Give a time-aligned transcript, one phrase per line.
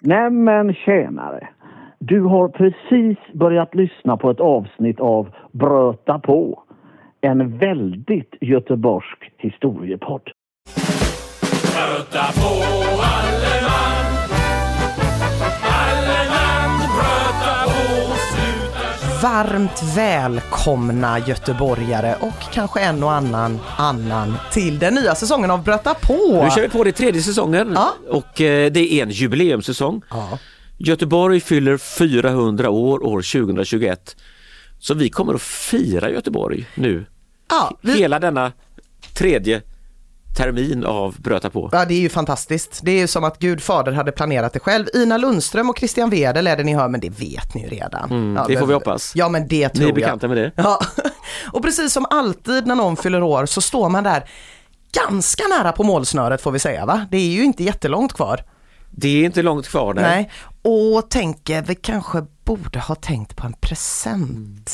[0.00, 1.48] Nämen tjänare!
[1.98, 6.62] Du har precis börjat lyssna på ett avsnitt av Bröta på.
[7.20, 10.30] En väldigt göteborgsk historiepodd.
[19.22, 25.94] Varmt välkomna göteborgare och kanske en och annan annan till den nya säsongen av Bröta
[25.94, 26.42] på.
[26.44, 27.94] Nu kör vi på det tredje säsongen Ja.
[28.10, 30.02] och eh, det är en jubileumssäsong.
[30.10, 30.38] Ja.
[30.78, 34.16] Göteborg fyller 400 år år 2021.
[34.78, 37.06] Så vi kommer att fira Göteborg nu.
[37.50, 38.52] Ja, vi, Hela denna
[39.14, 39.62] tredje
[40.38, 41.68] termin av Bröta på.
[41.72, 42.80] ja, det är ju fantastiskt.
[42.82, 44.86] Det är ju som att Gud fader hade planerat det själv.
[44.94, 48.10] Ina Lundström och Christian Wedel är det ni hör, men det vet ni ju redan.
[48.10, 49.12] Mm, ja, det får men- vi hoppas.
[49.14, 49.94] Ja, men det tror Ni är jag.
[49.94, 50.52] bekanta med det?
[50.56, 50.80] Ja,
[51.52, 54.24] och precis som alltid när någon fyller år så står man där
[54.92, 57.06] ganska nära på målsnöret får vi säga va?
[57.10, 58.40] Det är ju inte jättelångt kvar.
[58.90, 60.02] Det är inte långt kvar där.
[60.02, 60.30] Nej,
[60.62, 64.70] och tänker vi kanske borde ha tänkt på en present.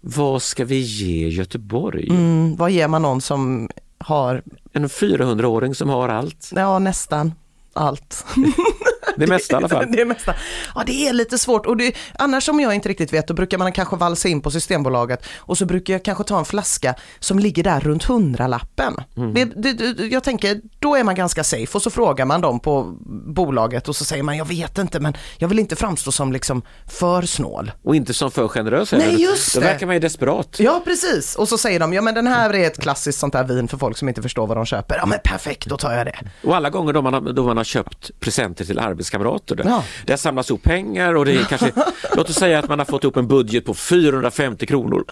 [0.00, 2.08] Vad ska vi ge Göteborg?
[2.10, 3.68] Mm, vad ger man någon som
[4.08, 4.42] har,
[4.72, 6.50] En 400-åring som har allt.
[6.54, 7.32] ja nästan
[7.72, 8.24] allt.
[9.18, 9.86] Det mesta i alla fall.
[9.92, 10.34] det mesta.
[10.74, 13.58] Ja det är lite svårt och det, annars om jag inte riktigt vet då brukar
[13.58, 17.38] man kanske valsa in på Systembolaget och så brukar jag kanske ta en flaska som
[17.38, 18.96] ligger där runt hundralappen.
[19.16, 19.34] Mm.
[19.34, 22.96] Det, det, jag tänker då är man ganska safe och så frågar man dem på
[23.34, 26.62] bolaget och så säger man jag vet inte men jag vill inte framstå som liksom
[26.86, 27.72] för snål.
[27.82, 29.18] Och inte som för generös Nej, heller.
[29.18, 29.66] just Då det.
[29.66, 30.56] verkar man ju desperat.
[30.58, 33.44] Ja precis och så säger de ja men den här är ett klassiskt sånt här
[33.44, 34.96] vin för folk som inte förstår vad de köper.
[34.96, 36.18] Ja men perfekt då tar jag det.
[36.44, 39.56] Och alla gånger då man har, då man har köpt presenter till arbetskamrater.
[39.56, 39.84] Där, Ja.
[40.06, 41.72] där samlas ihop pengar och det är kanske,
[42.16, 45.04] låt oss säga att man har fått upp en budget på 450 kronor.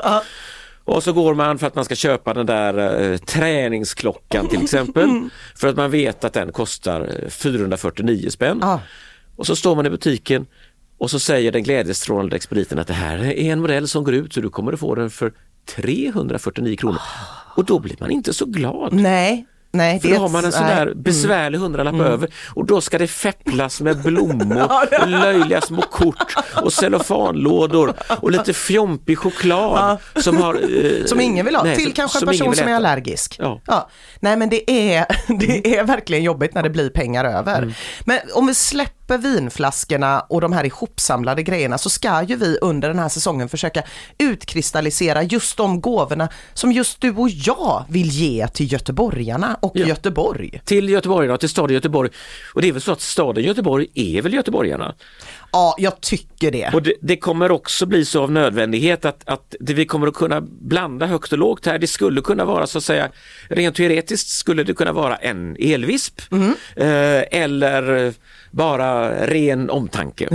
[0.85, 5.09] Och så går man för att man ska köpa den där eh, träningsklockan till exempel.
[5.57, 8.59] För att man vet att den kostar eh, 449 spänn.
[8.63, 8.81] Ja.
[9.37, 10.47] Och så står man i butiken
[10.99, 14.33] och så säger den glädjestrålande expediten att det här är en modell som går ut
[14.33, 15.33] så du kommer att få den för
[15.77, 17.01] 349 kronor.
[17.57, 18.93] Och då blir man inte så glad.
[18.93, 20.01] Nej, nej.
[20.01, 23.81] För då har man en sån där besvärlig hundralapp över och då ska det fepplas
[23.81, 24.63] med blommor,
[25.03, 30.55] och löjliga små kort och cellofanlådor och lite fjompig choklad som har...
[30.55, 33.37] eh, Som ingen vill ha, nej, till kanske en person som är allergisk.
[33.67, 33.89] Ja.
[34.21, 35.07] Nej men det är,
[35.39, 37.59] det är verkligen jobbigt när det blir pengar över.
[37.59, 37.73] Mm.
[38.05, 42.89] Men om vi släpper vinflaskorna och de här ihopsamlade grejerna så ska ju vi under
[42.89, 43.83] den här säsongen försöka
[44.19, 49.87] utkristallisera just de gåvorna som just du och jag vill ge till göteborgarna och Ja.
[49.87, 50.61] Göteborg.
[50.65, 52.11] Till Göteborg och till staden Göteborg.
[52.55, 54.95] Och det är väl så att staden Göteborg är väl göteborgarna.
[55.57, 56.71] Ja, jag tycker det.
[56.75, 60.15] Och det, det kommer också bli så av nödvändighet att, att det vi kommer att
[60.15, 61.79] kunna blanda högt och lågt här.
[61.79, 63.09] Det skulle kunna vara så att säga,
[63.49, 66.55] rent teoretiskt skulle det kunna vara en elvisp Mm.
[66.77, 68.13] eh, eller
[68.51, 70.29] bara ren omtanke.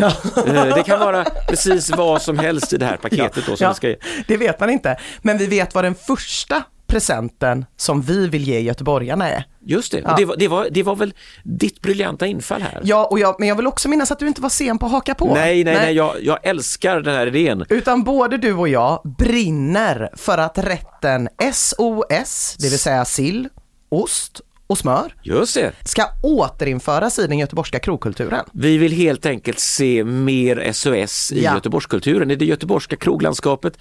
[0.48, 3.74] Eh, det kan vara precis vad som helst i det här paketet då som Ja,
[3.74, 3.96] ska
[4.28, 4.98] det vet man inte.
[5.22, 9.44] Men vi vet vad den första presenten som vi vill ge göteborgarna är.
[9.66, 10.16] Just det, Ja.
[10.18, 12.82] det, var, det, var, det var väl ditt briljanta infall här.
[12.84, 14.92] Ja, och jag, men jag vill också minnas att du inte var sen på att
[14.92, 15.34] haka på.
[15.34, 17.66] Nej, nej, nej, jag, jag älskar den här idén.
[17.70, 23.50] Utan både du och jag brinner för att rätten SOS, det vill säga sill,
[23.90, 24.42] ost
[24.72, 25.72] och smör, Just det.
[25.86, 28.46] ska återinföras i den göteborgska krogkulturen.
[28.54, 31.54] Vi vill helt enkelt se mer SOS i Ja.
[31.54, 33.78] Göteborgskulturen, i det göteborgska kroglandskapet,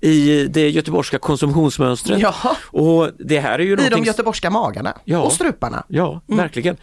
[0.00, 2.18] i det göteborgska konsumtionsmönstret.
[2.20, 2.34] Ja.
[2.62, 4.04] Och det här är ju I de någonting...
[4.04, 5.18] göteborgska magarna Ja.
[5.18, 5.84] och struparna.
[5.88, 6.74] Ja, verkligen.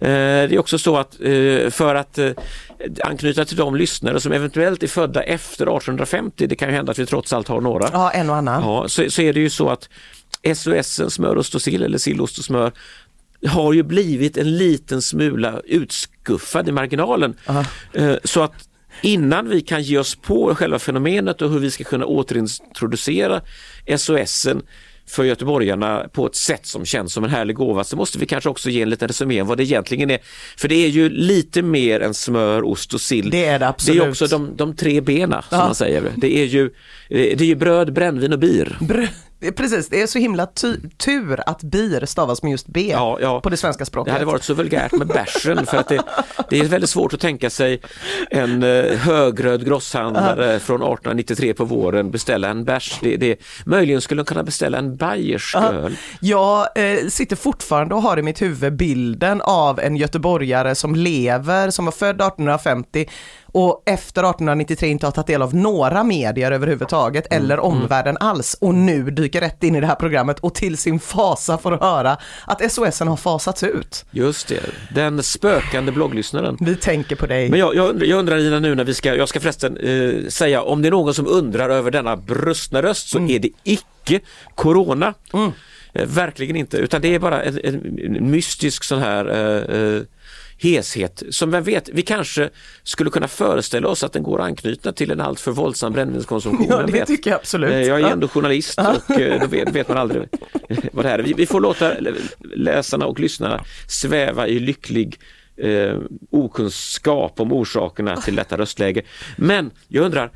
[0.00, 2.30] Eh, det är också så att eh, för att eh,
[3.04, 6.98] anknyta till de lyssnare som eventuellt är födda efter 1850, det kan ju hända att
[6.98, 7.88] vi trots allt har några.
[7.92, 8.62] Ja, en och annan.
[8.62, 9.88] Ja, så, så är det ju så att
[10.56, 12.72] SOS smör, ost och sill eller sill, ost och smör
[13.48, 17.34] har ju blivit en liten smula utskuffad i marginalen.
[17.92, 18.52] Eh, Så att
[19.02, 23.40] innan vi kan ge oss på själva fenomenet och hur vi ska kunna återintroducera
[23.96, 24.62] SOSen
[25.06, 28.50] för göteborgarna på ett sätt som känns som en härlig gåva så måste vi kanske
[28.50, 30.18] också ge en liten resumé om vad det egentligen är.
[30.56, 33.30] För det är ju lite mer än smör, ost och sill.
[33.30, 34.00] Det är det absolut.
[34.00, 35.64] Det är också de, de tre bena som Ja.
[35.64, 36.12] man säger.
[36.16, 36.70] Det är ju,
[37.08, 38.76] det är ju bröd, brännvin och bir.
[38.80, 39.08] Br-
[39.52, 40.46] Precis, det är så himla
[40.96, 43.40] tur att bir stavas med just B Ja, ja.
[43.40, 44.12] på det svenska Det språket.
[44.12, 46.02] hade varit så vulgärt med bärsen för att det,
[46.50, 47.80] det är väldigt svårt att tänka sig
[48.30, 52.98] en eh, högröd grosshandlare från 1893 på våren beställa en bärs.
[53.02, 53.36] Det, det,
[53.66, 55.96] möjligen skulle de kunna beställa en bayersk öl.
[56.20, 61.70] Jag eh, sitter fortfarande och har i mitt huvud bilden av en göteborgare som lever,
[61.70, 63.06] som var född 1850
[63.54, 68.56] och efter 1893 inte har tagit del av några medier överhuvudtaget Mm, eller omvärlden alls
[68.60, 72.16] och nu dyker rätt in i det här programmet och till sin fasa får höra
[72.46, 74.04] att SOSen har fasats ut.
[74.10, 74.60] Just det,
[74.94, 76.56] den spökande blogglyssnaren.
[76.60, 77.50] Vi tänker på dig.
[77.50, 80.28] Men jag, jag, undrar, jag undrar Ina nu när vi ska, jag ska förresten eh,
[80.28, 84.20] säga om det är någon som undrar över denna brustna röst så är det icke
[84.54, 85.14] Corona.
[85.92, 90.02] Eh, verkligen inte, utan det är bara en, en, en mystisk sån här eh, eh,
[90.58, 92.50] heshet som vem vet, vi kanske
[92.82, 96.66] skulle kunna föreställa oss att den går att anknyta till en alltför våldsam brännvinskonsumtion.
[96.70, 97.06] Ja, det vet?
[97.06, 97.70] tycker jag absolut.
[97.70, 100.22] Eh, Jag är ändå journalist och eh, då vet, vet man aldrig
[100.92, 101.22] vad det här är.
[101.22, 101.92] Vi, vi får låta
[102.54, 105.18] läsarna och lyssnarna sväva i lycklig
[105.56, 105.98] eh,
[106.30, 109.02] okunskap om orsakerna till detta röstläge.
[109.36, 110.30] Men jag undrar,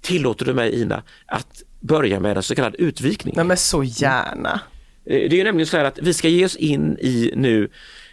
[0.00, 3.34] tillåter du mig Ina att börja med en så kallad utvikning?
[3.36, 4.60] Nej men så gärna.
[5.06, 7.68] Eh, Det är ju nämligen så här att vi ska ge oss in i nu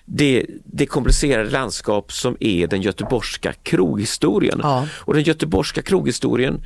[0.05, 4.59] det, det komplicerade landskap som är den göteborgska kroghistorien.
[4.63, 4.87] Ja.
[4.91, 6.65] Och den göteborgska kroghistorien,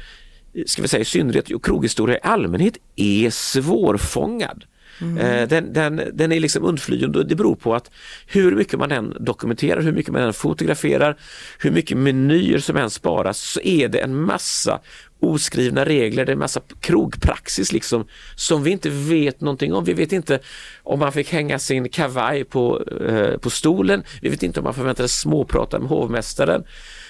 [0.53, 4.63] eh, ska vi säga i synnerhet, och kroghistoria i allmänhet är svårfångad.
[5.01, 7.91] Eh, Den, den, den är liksom undflyende och det beror på att
[8.27, 11.17] hur mycket man än dokumenterar, hur mycket man än fotograferar,
[11.59, 14.79] hur mycket menyer som än sparas så är det en massa
[15.19, 19.83] oskrivna regler, det är en massa krogpraxis liksom som vi inte vet någonting om.
[19.83, 20.39] Vi vet inte
[20.83, 24.73] om man fick hänga sin kavaj på, eh, på stolen, vi vet inte om man
[24.73, 26.63] förväntades småprata med hovmästaren,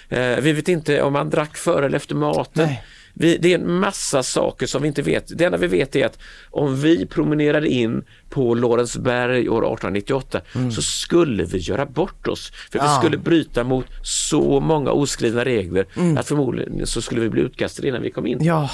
[0.09, 2.65] eh, vi vet inte om man drack före eller efter maten.
[2.65, 2.83] Nej.
[3.19, 5.37] Vi, det är en massa saker som vi inte vet.
[5.37, 6.19] Det enda vi vet är att
[6.51, 10.41] om vi promenerade in på Lorensberg år 1898
[10.75, 12.51] så skulle vi göra bort oss.
[12.71, 12.97] För vi Ja.
[12.99, 15.85] skulle bryta mot så många oskrivna regler
[16.19, 18.37] att förmodligen så skulle vi bli utkastade innan vi kom in.
[18.41, 18.69] Ja,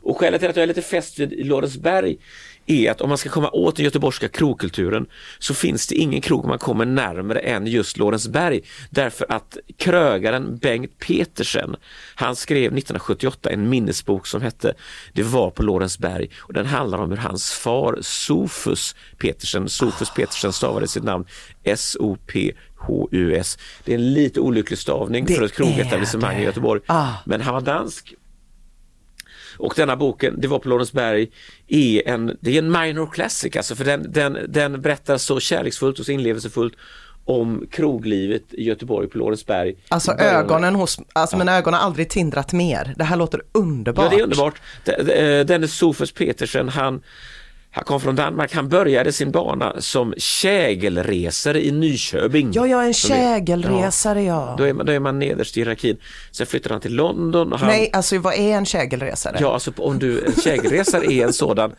[0.00, 2.16] Och skälet till att jag är lite fäst vid Lorensberg
[2.66, 5.06] är att om man ska komma åt den göteborgska krogkulturen
[5.38, 8.60] så finns det ingen krog man kommer närmare än just Lorensberg.
[8.90, 11.76] Därför att krögaren Bengt Petersen,
[12.14, 14.74] han skrev 1978 en minnesbok som hette
[15.12, 20.52] Det var på Lorensberg och den handlar om hur hans far Sofus Petersen, Sofus Petersen
[20.52, 21.24] stavade sitt namn
[21.62, 23.58] S-O-P-H-U-S.
[23.84, 26.44] Det är en lite olycklig stavning Det för ett är krogetablissemang i.
[26.44, 26.80] Göteborg.
[26.86, 27.12] Ah.
[27.24, 28.14] Men han var dansk
[29.58, 31.28] och denna boken, Det var på Lorensberg,
[31.68, 35.98] är en, det är en minor classic, alltså för den, den, den berättar så kärleksfullt
[35.98, 36.74] och så inlevelsefullt
[37.26, 39.74] om kroglivet i Göteborg på Lorensberg.
[39.88, 42.94] alltså ögonen hos, alltså mina ögon har aldrig tindrat mer.
[42.96, 44.04] Det här låter underbart.
[44.04, 44.54] Ja, det är underbart.
[44.84, 47.02] De- de- eh, Denne Sofus Petersen, han,
[47.74, 48.54] han kom från Danmark.
[48.54, 52.50] Han började sin bana som kägelresare i Nyköping.
[52.52, 54.54] Ja, jag är en Som kägelresare ja.
[54.58, 55.96] Då är, man, då är man nederst i hierarkin.
[56.30, 57.52] Sen flyttade han till London.
[57.52, 59.36] Han, Nej, alltså vad är en kägelresare?
[59.40, 61.72] Ja, alltså om du, en kägelresare är en sådan,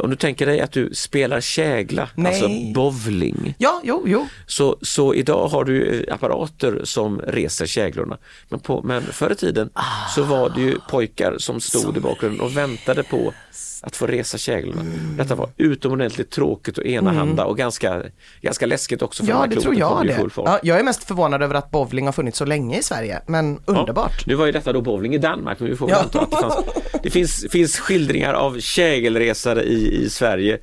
[0.00, 2.32] om du tänker dig att du spelar kägla, Nej.
[2.32, 4.26] alltså bowling, Ja, jo, jo.
[4.46, 8.18] så, så idag har du eh, apparater som reser käglorna.
[8.48, 9.70] Men, på, men förr i tiden
[10.14, 13.32] så var det ju pojkar som stod i bakgrunden och väntade på
[13.80, 14.80] att få resa käglorna.
[14.80, 15.16] Mm.
[15.28, 18.02] Detta var utomordentligt tråkigt och enahanda och ganska,
[18.40, 20.28] ganska läskigt också för Ja, det tror jag det.
[20.36, 23.60] Ja, jag är mest förvånad över att bowling har funnits så länge i Sverige, men
[23.64, 24.12] underbart.
[24.18, 25.96] Ja, nu var ju detta då bowling i Danmark, men vi får Ja.
[25.96, 26.56] anta att det, fanns,
[27.02, 30.58] det finns, finns skildringar av kägelresare i, i Sverige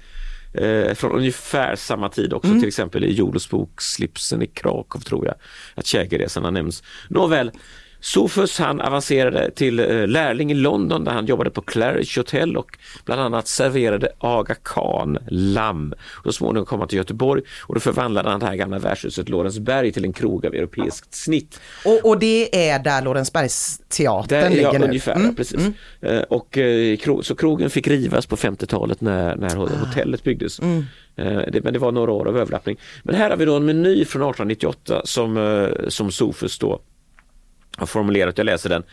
[0.53, 2.59] eh, från ungefär samma tid också, Mm.
[2.61, 5.35] till exempel i Jolos bok Slipsen i Krakow tror jag
[5.75, 6.83] att kägelresarna nämns.
[7.09, 7.51] Nåväl,
[8.03, 12.77] Sofus han avancerade till eh, lärling i London där han jobbade på Claridge Hotel och
[13.05, 15.93] bland annat serverade Aga Khan lamm.
[16.11, 19.29] Och så småningom kom han till Göteborg och då förvandlade han det här gamla värdshuset
[19.29, 21.59] Lorensberg till en krog av europeiskt snitt.
[21.85, 24.85] Och, och det är där Lorensbergsteatern Där, ligger ja, nu.
[24.85, 25.35] ungefär, Mm.
[25.35, 25.59] precis.
[26.01, 29.85] Eh, och, eh, så krogen fick rivas på 50-talet när, när Ah.
[29.85, 30.59] hotellet byggdes.
[30.59, 30.85] Mm.
[31.51, 32.77] Det, men det var några år av överlappning.
[33.03, 36.79] Men här har vi då en meny från 1898 som, som Sofus då
[37.77, 38.83] har formulerat, jag läser den.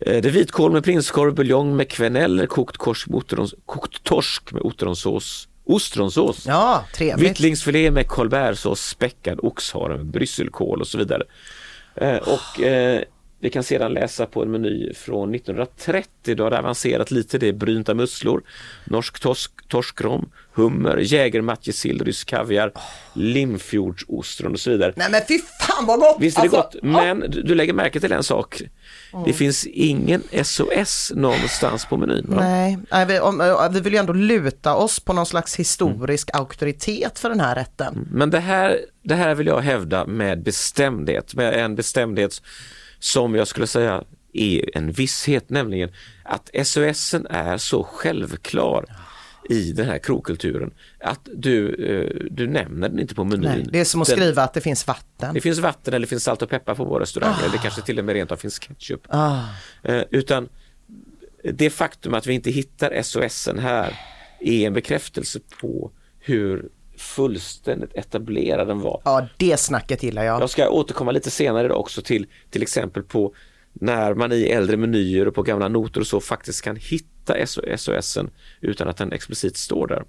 [0.00, 4.52] Eh, Det är vitkål med prinskorv, buljong med quenelle, kokt, kors med otrons, kokt torsk
[4.52, 6.46] med ostronsås, ostronsås.
[6.46, 7.30] Ja, trevligt.
[7.30, 11.22] Vittlingsfilé med colbertsås, späckad oxhare med brysselkål och så vidare.
[11.96, 13.02] Eh, och eh,
[13.44, 17.38] vi kan sedan läsa på en meny från 1930 då har det avancerat lite.
[17.38, 18.42] Det är brynta musslor,
[18.84, 22.72] norsk torsk, torskrom, hummer, jägermatjessill, rysk kaviar,
[23.12, 24.92] limfjordsostron och så vidare.
[24.96, 26.16] Nej men fy fan vad gott!
[26.20, 28.62] Visst är det Alltså, gott, men du, du lägger märke till en sak.
[29.26, 32.26] Det finns ingen SOS någonstans på menyn.
[32.28, 32.40] Va?
[32.40, 37.28] Nej, vi, om, vi vill ju ändå luta oss på någon slags historisk auktoritet för
[37.28, 38.08] den här rätten.
[38.12, 42.42] Men det här, det här vill jag hävda med bestämdhet, med en bestämdhet
[43.04, 45.90] som jag skulle säga är en visshet, nämligen
[46.22, 48.84] att SOS är så självklar
[49.50, 50.70] i den här krogkulturen
[51.00, 53.40] att du, eh, du nämner den inte på menyn.
[53.42, 55.34] Nej, det är som att Den- skriva att det finns vatten.
[55.34, 57.98] Det finns vatten eller det finns salt och peppar på våra restauranger eller kanske till
[57.98, 59.00] och med rent av finns ketchup.
[59.08, 59.40] Ah.
[59.82, 60.48] Eh, utan
[61.52, 63.94] det faktum att vi inte hittar SOSen här
[64.40, 69.02] är en bekräftelse på hur fullständigt etablerad den var.
[69.04, 70.42] Ja, det snacket gillar jag.
[70.42, 73.34] Jag ska återkomma lite senare också till till exempel på
[73.72, 77.34] när man i äldre menyer och på gamla noter och så faktiskt kan hitta
[77.76, 80.04] SOSen utan att den explicit står där.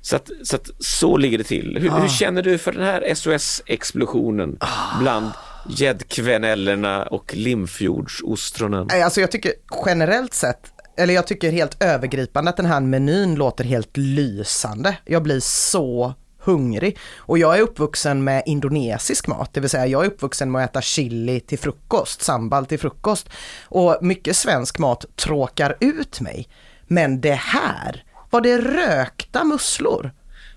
[0.00, 1.78] Så, att, så, att, så ligger det till.
[1.80, 4.58] Hur, hur känner du för den här SOS-explosionen
[5.00, 5.30] bland
[5.68, 8.86] gäddkvenellerna och Limfjordsostronen?
[8.90, 9.52] Nej, Alltså jag tycker
[9.86, 14.96] generellt sett, eller jag tycker helt övergripande att den här menyn låter helt lysande.
[15.04, 16.98] Jag blir så hungrig.
[17.16, 20.70] Och jag är uppvuxen med indonesisk mat, det vill säga jag är uppvuxen med att
[20.70, 23.28] äta chili till frukost, sambal till frukost.
[23.64, 26.48] Och mycket svensk mat tråkar ut mig.
[26.86, 30.12] Men det här, var det rökta musslor?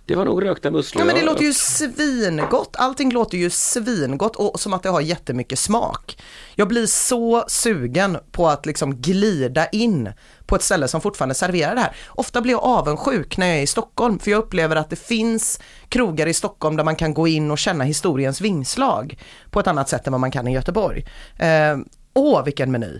[0.08, 1.02] Det var nog rökta musslor.
[1.02, 5.02] Ja men det låter ju svingott, allting låter ju svingott och som att det har
[5.02, 6.24] jättemycket smak.
[6.56, 10.10] Jag blir så sugen på att liksom glida in
[10.46, 11.96] på ett ställe som fortfarande serverar det här.
[12.10, 15.60] Ofta blir jag avundsjuk när jag är i Stockholm för jag upplever att det finns
[15.90, 19.20] krogar i Stockholm där man kan gå in och känna historiens vingslag
[19.52, 21.06] på ett annat sätt än vad man kan i Göteborg.
[21.38, 21.78] Eh,
[22.14, 23.00] åh vilken meny!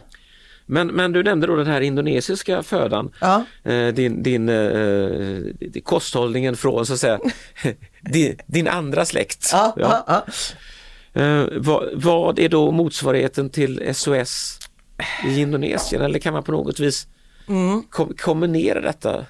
[0.66, 3.44] Men, men du nämnde då den här indonesiska födan, Ja.
[3.64, 5.06] eh, din, din eh,
[5.60, 7.20] din kosthållningen från så att säga
[8.02, 9.50] din, din andra släkt.
[9.54, 10.26] Ja, Ja.
[11.22, 14.60] Eh, vad, vad är då motsvarigheten till SOS
[15.28, 17.08] i Indonesien eller kan man på något vis
[17.48, 17.84] Mm.
[17.90, 19.26] kom, kombinera detta?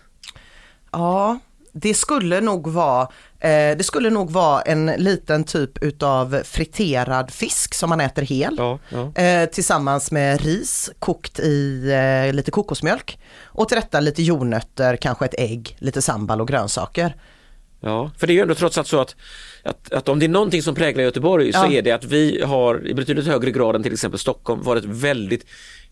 [0.91, 1.39] Ja,
[1.77, 3.01] det skulle nog vara,
[3.39, 8.55] eh, det skulle nog vara en liten typ utav friterad fisk som man äter hel.
[8.57, 9.21] Ja, ja.
[9.21, 11.89] Eh, tillsammans med ris kokt i
[12.27, 13.19] eh, lite kokosmjölk.
[13.43, 17.15] Och till detta lite jordnötter, kanske ett ägg, lite sambal och grönsaker.
[17.79, 19.15] Ja, för det är ju ändå trots allt så att,
[19.63, 21.71] att, att om det är någonting som präglar Göteborg så Ja.
[21.71, 25.45] är det att vi har i betydligt högre grad än till exempel Stockholm varit väldigt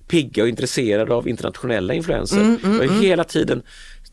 [0.08, 2.38] pigga och intresserade av internationella influenser.
[2.38, 3.63] Mm, det har hela tiden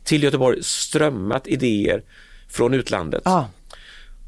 [0.05, 2.03] till Göteborg strömmat idéer
[2.49, 3.23] från utlandet.
[3.25, 3.49] Ja.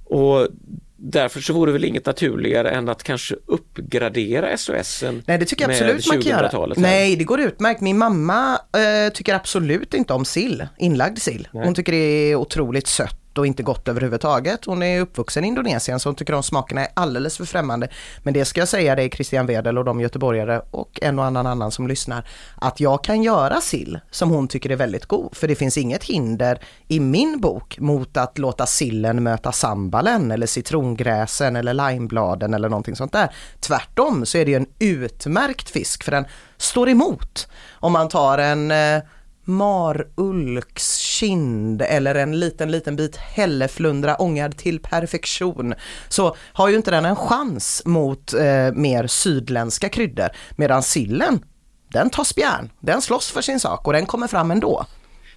[0.05, 0.49] Och
[0.97, 5.65] därför så vore det väl inget naturligare än att kanske uppgradera SOSen Nej det tycker
[5.65, 6.49] jag absolut man kan göra.
[6.49, 6.83] 2000-talet här.
[6.83, 7.81] Nej det går utmärkt.
[7.81, 11.49] Min mamma eh, tycker absolut inte om sill, inlagd sill.
[11.53, 14.65] Hon tycker det är otroligt sött och inte gott överhuvudtaget.
[14.65, 17.89] Hon är uppvuxen i Indonesien så hon tycker de smakerna är alldeles för främmande.
[18.23, 21.47] Men det ska jag säga dig Christian Wedel och de göteborgare och en och annan
[21.47, 22.29] annan som lyssnar.
[22.57, 25.37] Att jag kan göra sill som hon tycker är väldigt god.
[25.37, 30.47] För det finns inget hinder i min bok mot att låta sillen möta sambalen eller
[30.47, 33.35] citrongräsen eller limebladen eller någonting sånt där.
[33.61, 36.25] Tvärtom så är det ju en utmärkt fisk för den
[36.57, 37.49] står emot.
[37.73, 39.03] Om man tar en eh,
[39.47, 45.75] eh, marulks kind eller en liten liten bit hälleflundra ångad till perfektion
[46.09, 51.45] så har ju inte den en chans mot eh, mer sydländska kryddor medan sillen
[51.93, 54.87] den tar spjärn, den slåss för sin sak och den kommer fram ändå.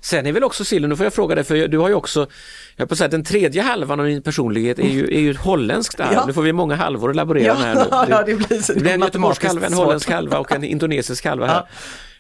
[0.02, 2.28] Sen är väl också sillen, nu får jag fråga dig för du har ju också,
[2.76, 6.00] jag på att säga den tredje halvan av din personlighet är ju, är ju holländskt
[6.00, 6.14] arv.
[6.14, 6.26] Ja.
[6.26, 7.90] Nu får vi många halvor att laborera Ja, med här nu.
[8.10, 11.48] ja, det blir det blir en göteborgsk halva, en holländsk halva och en indonesisk halva
[11.48, 11.68] här.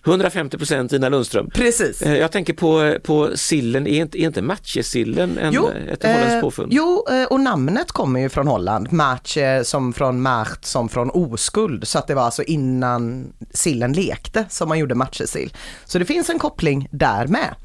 [0.05, 1.49] 150 procent Ina Lundström.
[1.49, 2.01] Precis.
[2.01, 6.03] Eh, Jag tänker på, på sillen, är inte, är inte matjessillen en, ett holländskt
[6.35, 6.73] eh, påfund?
[6.73, 8.91] Jo, eh, och namnet kommer ju från Holland.
[8.91, 11.87] Match eh, som från macht som från oskuld.
[11.87, 15.53] Så att det var alltså innan sillen lekte som man gjorde matjessill.
[15.85, 17.55] Så det finns en koppling där med.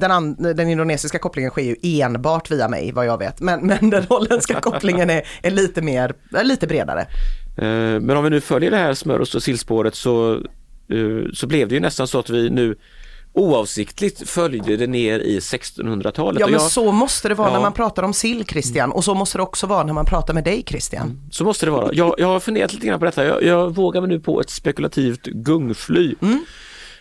[0.00, 3.40] Den, den indonesiska kopplingen sker ju enbart via mig vad jag vet.
[3.40, 7.06] Men, men den holländska kopplingen är, är lite mer, lite bredare.
[8.00, 10.40] Men om vi nu följer det här smörost och sillspåret så,
[11.34, 12.76] så blev det ju nästan så att vi nu
[13.32, 16.40] oavsiktligt följde det ner i 1600-talet.
[16.40, 17.52] Ja men jag- så måste det vara Ja.
[17.54, 20.34] när man pratar om sill Christian och så måste det också vara när man pratar
[20.34, 21.20] med dig Christian.
[21.30, 21.90] Så måste det vara.
[21.94, 23.24] Jag, jag har funderat lite grann på detta.
[23.24, 26.14] Jag, jag vågar mig nu på ett spekulativt gungfly.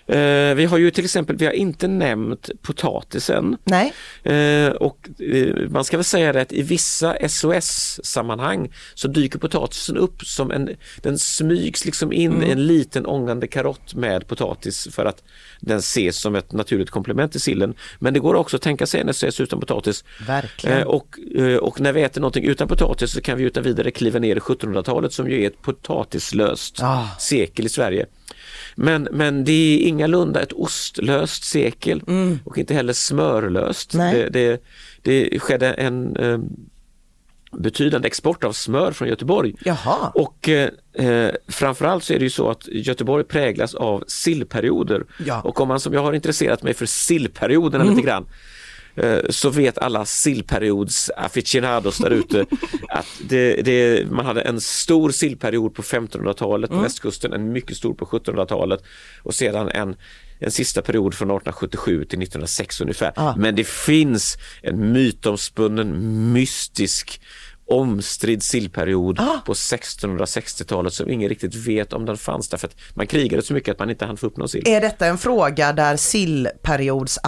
[0.07, 3.57] Eh, vi har ju till exempel, vi har inte nämnt potatisen.
[3.63, 9.39] Nej, Eh, och eh, man ska väl säga det att i vissa SOS-sammanhang så dyker
[9.39, 10.69] potatisen upp som en,
[11.01, 15.23] den smygs liksom in i en liten ångande karott med potatis för att
[15.59, 17.73] den ses som ett naturligt komplement till sillen.
[17.99, 20.03] Men det går också att tänka sig en SOS utan potatis.
[20.27, 20.87] Verkligen.
[20.87, 21.19] Och,
[21.61, 24.39] och när vi äter någonting utan potatis så kan vi utan vidare kliva ner i
[24.39, 27.07] 1700-talet som ju är ett potatislöst Ah.
[27.19, 28.05] sekel i Sverige.
[28.79, 32.01] Men, men det är ingalunda ett ostlöst sekel
[32.43, 33.91] och inte heller smörlöst.
[33.91, 34.63] Det, det,
[35.01, 36.39] det skedde en eh,
[37.51, 39.55] betydande export av smör från Göteborg.
[39.65, 40.11] Jaha.
[40.13, 45.05] Och eh, eh, framförallt så är det ju så att Göteborg präglas av sillperioder.
[45.25, 45.41] Ja.
[45.41, 48.25] Och om man som jag har intresserat mig för sillperioderna lite grann
[49.29, 52.45] så vet alla sillperiods aficionados där ute
[52.89, 57.93] att det, det, man hade en stor sillperiod på 1500-talet på västkusten, en mycket stor
[57.93, 58.83] på 1700-talet
[59.23, 59.95] och sedan en
[60.39, 63.13] en sista period från 1877 till 1906 ungefär.
[63.37, 67.21] Men det finns en mytomspunnen, mystisk
[67.67, 73.43] omstridd sillperiod på 1660-talet som ingen riktigt vet om den fanns därför att man krigade
[73.43, 74.63] så mycket att man inte hann få upp någon sill.
[74.67, 77.19] Är detta en fråga där sillperiods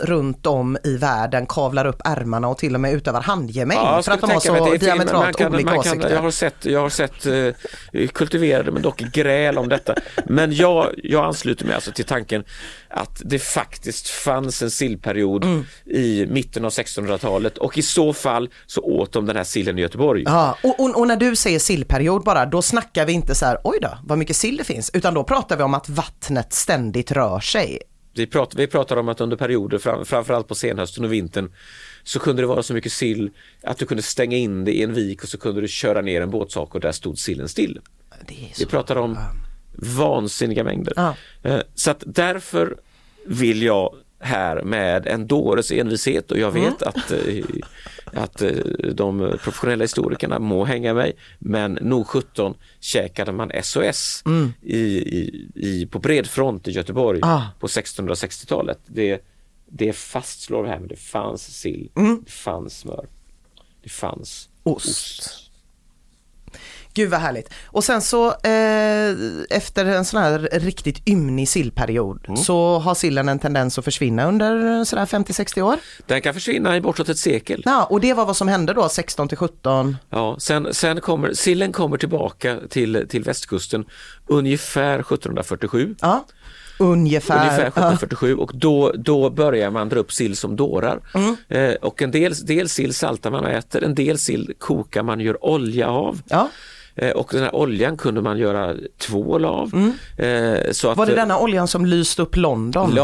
[0.00, 4.12] runt om i världen kavlar upp ärmarna och till och med utövar handgemäng jag för
[4.12, 6.14] att de har så det diametralt man kan- olika man kan- åsikter?
[6.14, 9.94] Jag har sett, jag har sett eh, kultiverade men dock gräl om detta.
[10.26, 12.44] Men jag, jag ansluter mig alltså till tanken
[12.88, 15.64] att det faktiskt fanns en sillperiod Mm.
[15.86, 19.82] i mitten av 1600-talet och i så fall så åt de den här sillen i
[19.82, 20.22] Göteborg.
[20.26, 23.58] Ja, och, och, och när du säger sillperiod bara, då snackar vi inte så här,
[23.64, 27.12] oj då, vad mycket sill det finns, utan då pratar vi om att vattnet ständigt
[27.12, 27.78] rör sig.
[28.14, 31.52] Vi pratar, vi pratar om att under perioder, fram, framförallt på senhösten och vintern,
[32.02, 33.30] så kunde det vara så mycket sill
[33.62, 36.20] att du kunde stänga in det i en vik och så kunde du köra ner
[36.20, 37.80] en båtsak och där stod sillen still.
[38.58, 39.18] Vi pratar om
[39.74, 40.92] vansinniga mängder.
[40.96, 41.14] Ja.
[41.42, 42.76] Eh, Så att därför
[43.26, 46.64] vill jag här med en dåres envishet och jag Mm.
[46.70, 47.44] vet att, eh,
[48.04, 48.50] att eh,
[48.94, 54.22] de professionella historikerna må hänga mig men nog 17 käkade man SOS
[54.62, 57.28] i, i, i, på bred front i Göteborg Mm.
[57.30, 57.42] Ah.
[57.60, 58.78] på 1660-talet.
[58.86, 59.20] Det,
[59.66, 62.22] det fastslår här, men det fanns sill, Mm.
[62.24, 63.06] det fanns smör,
[63.82, 65.50] det fanns Ost.
[66.94, 67.52] Gud vad härligt.
[67.66, 69.14] Och sen så eh,
[69.50, 72.36] efter en sån här riktigt ymnig sillperiod Mm.
[72.36, 75.76] så har sillen en tendens att försvinna under sådär 50-60 år.
[76.06, 77.62] Den kan försvinna i bortåt ett sekel.
[77.64, 79.96] Ja, och det var vad som hände då 16 till 17.
[80.10, 83.84] Ja, sen, sen kommer sillen kommer tillbaka till, till västkusten
[84.26, 85.94] ungefär 1747.
[86.00, 86.24] Ja,
[86.78, 87.38] ungefär.
[87.40, 87.68] Ungefär Ja.
[87.68, 91.00] 1747 och då, då börjar man dra upp sill som dårar.
[91.14, 91.36] Mm.
[91.48, 95.18] Eh, och en del, del sill saltar man och äter, en del sill kokar man
[95.18, 96.20] och gör olja av.
[96.28, 96.48] Ja.
[96.94, 99.92] Eh, och den här oljan kunde man göra tvål av.
[100.18, 100.98] Eh, så att, Mm.
[100.98, 102.94] Var det denna oljan som lyste upp London?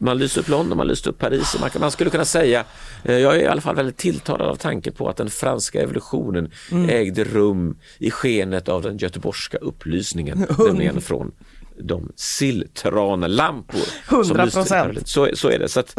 [0.00, 2.64] Man lyste upp London, man lyste upp Paris och man, man skulle kunna säga,
[3.04, 6.50] eh, jag är i alla fall väldigt tilltalad av tanken på att den franska evolutionen
[6.72, 6.88] Mm.
[6.90, 11.32] ägde rum i skenet av den göteborgska upplysningen, nämligen från
[11.80, 13.80] de silltranelampor.
[14.24, 14.44] som 100%.
[14.44, 15.02] lyste i Berlin.
[15.04, 15.68] Så, så är det.
[15.68, 15.96] Så att,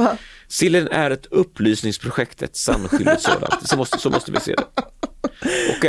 [0.47, 3.67] sillen är ett upplysningsprojekt, ett sannskyldigt sådant.
[3.69, 4.65] Så måste, så måste vi se det.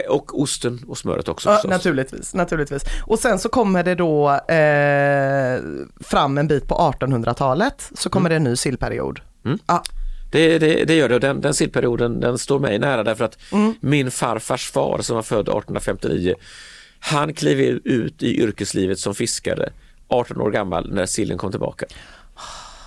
[0.09, 1.71] Och, och osten och smöret också Ja, förstås.
[1.71, 2.83] naturligtvis, naturligtvis.
[3.07, 5.61] Och sen så kommer det då eh,
[6.05, 9.21] fram en bit på 1800-talet så kommer det en ny sillperiod.
[9.67, 9.83] Ja,
[10.33, 13.39] Det, det, det gör det och den, den sillperioden den står mig nära därför att
[13.81, 16.35] min farfars far som var född 1859
[17.01, 19.73] han klev ut i yrkeslivet som fiskare
[20.09, 21.87] 18 år gammal när sillen kom tillbaka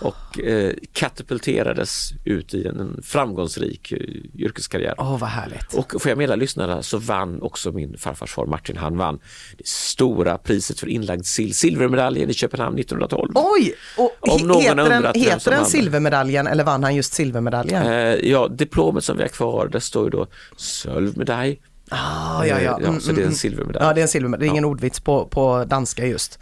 [0.03, 3.97] och eh, katapulterades ut i en, framgångsrik eh,
[4.41, 4.95] yrkeskarriär.
[4.97, 5.73] åh vad härligt.
[5.73, 9.19] Och får jag meddela lyssnarna så vann också min farfars far Martin, han vann
[9.57, 13.31] det stora priset för inlagd sill, silvermedaljen i Köpenhamn 1912.
[13.35, 13.73] Oj!
[13.97, 17.83] Och Om någon heter den, heter den silvermedaljen eller vann han just silvermedaljen?
[17.87, 21.59] Eh, ja, diplomet som vi har kvar, där står ju då sölvmedalj.
[21.93, 22.79] Ah, ja, ja.
[22.79, 23.33] Mm, så det är mm, en mm.
[23.33, 23.85] silvermedalj.
[23.85, 24.39] Ja, det är en silvermedalj.
[24.39, 26.39] Det är ingen ordvits på, på danska just.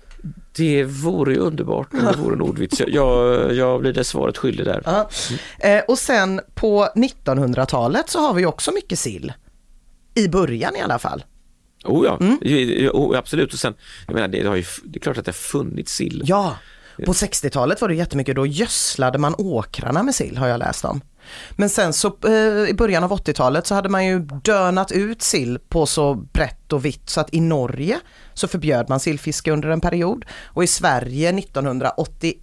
[0.55, 2.81] Det vore ju underbart om det vore en ordvits.
[2.87, 4.81] Jag, jag, blir det svaret skyldig där.
[4.85, 5.09] Ja.
[5.59, 9.33] Eh, och sen på 1900-talet så har vi också mycket sill.
[10.15, 11.23] I början i alla fall.
[11.85, 12.89] Oh ja, Mm.
[12.93, 13.53] Oh, absolut.
[13.53, 13.73] Och sen,
[14.07, 16.23] jag menar, det, har ju, det är klart att det har funnits sill.
[16.25, 16.55] Ja,
[17.05, 21.01] på 60-talet var det jättemycket, då gödslade man åkrarna med sill har jag läst om.
[21.51, 25.59] Men sen så eh, i början av 80-talet så hade man ju dönat ut sill
[25.69, 27.99] på så brett och vitt så att i Norge
[28.33, 32.39] så förbjöd man sillfiske under en period och i Sverige 1981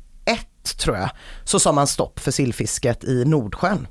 [0.78, 1.10] tror jag,
[1.44, 3.86] så sa man stopp för sillfisket i Nordsjön.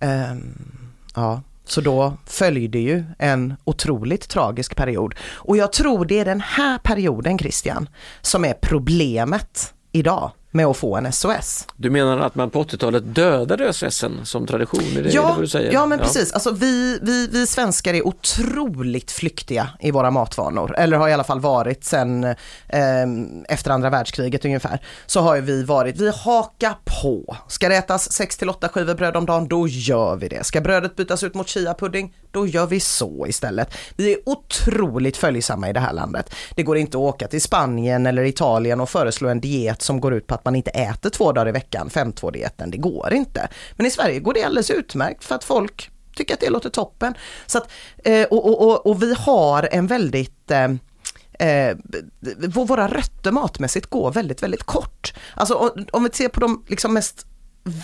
[0.00, 5.14] Um, ja, så då följde ju en otroligt tragisk period.
[5.22, 7.88] Och jag tror det är den här perioden Christian
[8.20, 11.66] som är problemet idag med att få en SOS.
[11.76, 14.96] Du menar att man på 80-talet dödade SOSen som tradition?
[14.96, 15.72] Är det, ja, det du säger?
[15.72, 16.04] ja, men ja.
[16.04, 16.32] precis.
[16.32, 21.24] Alltså, vi, vi, vi svenskar är otroligt flyktiga i våra matvanor, eller har i alla
[21.24, 22.34] fall varit sen eh,
[23.48, 24.82] efter andra världskriget ungefär.
[25.06, 27.36] Så har vi varit, vi hakar på.
[27.48, 30.44] Ska det ätas 6 till 8 skivor bröd om dagen, då gör vi det.
[30.44, 33.74] Ska brödet bytas ut mot chia-pudding, då gör vi så istället.
[33.96, 36.34] Vi är otroligt följsamma i det här landet.
[36.54, 40.14] Det går inte att åka till Spanien eller Italien och föreslå en diet som går
[40.14, 42.70] ut på att man inte äter två dagar i veckan, 5-2-dieten.
[42.70, 43.48] Det går inte.
[43.76, 47.14] Men i Sverige går det alldeles utmärkt för att folk tycker att det låter toppen.
[47.46, 47.70] Så att,
[48.04, 50.68] eh, och, och, och, och vi har en väldigt eh,
[51.48, 51.76] eh,
[52.48, 55.14] våra rötter matmässigt går väldigt, väldigt kort.
[55.34, 57.26] Alltså om vi ser på de liksom mest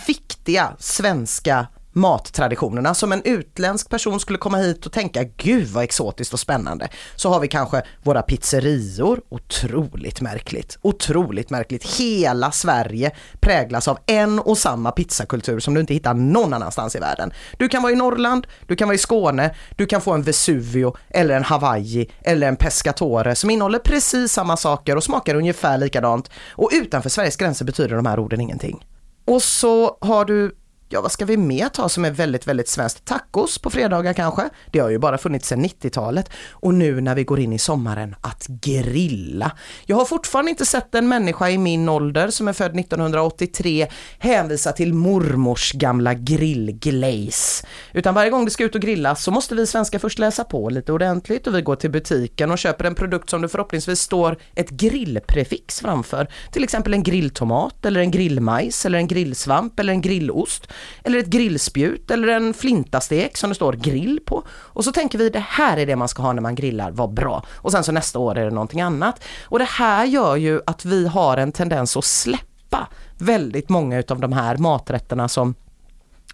[0.07, 1.67] viktiga svenska
[1.97, 2.93] mattraditionerna.
[2.93, 6.87] Som en utländsk person skulle komma hit och tänka, gud vad exotiskt och spännande.
[7.15, 10.77] Så har vi kanske våra pizzerior, otroligt märkligt.
[10.81, 11.99] Otroligt märkligt.
[11.99, 16.99] Hela Sverige präglas av en och samma pizzakultur som du inte hittar någon annanstans i
[16.99, 17.33] världen.
[17.57, 20.95] Du kan vara i Norrland, du kan vara i Skåne, du kan få en Vesuvio
[21.09, 26.29] eller en Hawaii eller en Pescatore som innehåller precis samma saker och smakar ungefär likadant.
[26.51, 28.85] Och utanför Sveriges gränser betyder de här orden ingenting.
[29.25, 30.55] Och så har du
[30.89, 33.05] ja vad ska vi mer ta som är väldigt, väldigt svenskt?
[33.05, 34.49] Tacos på fredagar kanske?
[34.71, 36.29] Det har ju bara funnits sedan 90-talet.
[36.51, 39.51] Och nu när vi går in i sommaren, att grilla.
[39.85, 43.87] Jag har fortfarande inte sett en människa i min ålder som är född 1983
[44.19, 47.65] hänvisa till mormors gamla grillglaze.
[47.93, 50.69] Utan varje gång det ska ut och grillas så måste vi svenskar först läsa på
[50.69, 54.37] lite ordentligt och vi går till butiken och köper en produkt som det förhoppningsvis står
[54.55, 56.27] ett grillprefix framför.
[56.51, 60.67] Till exempel en grilltomat eller en grillmajs eller en grillsvamp eller en grillost
[61.03, 64.43] eller ett grillspjut eller en flintastek som det står grill på.
[64.49, 67.13] Och så tänker vi det här är det man ska ha när man grillar, vad
[67.13, 67.45] bra.
[67.49, 69.23] Och sen så nästa år är det någonting annat.
[69.43, 72.87] Och det här gör ju att vi har en tendens att släppa
[73.17, 75.55] väldigt många av de här maträtterna som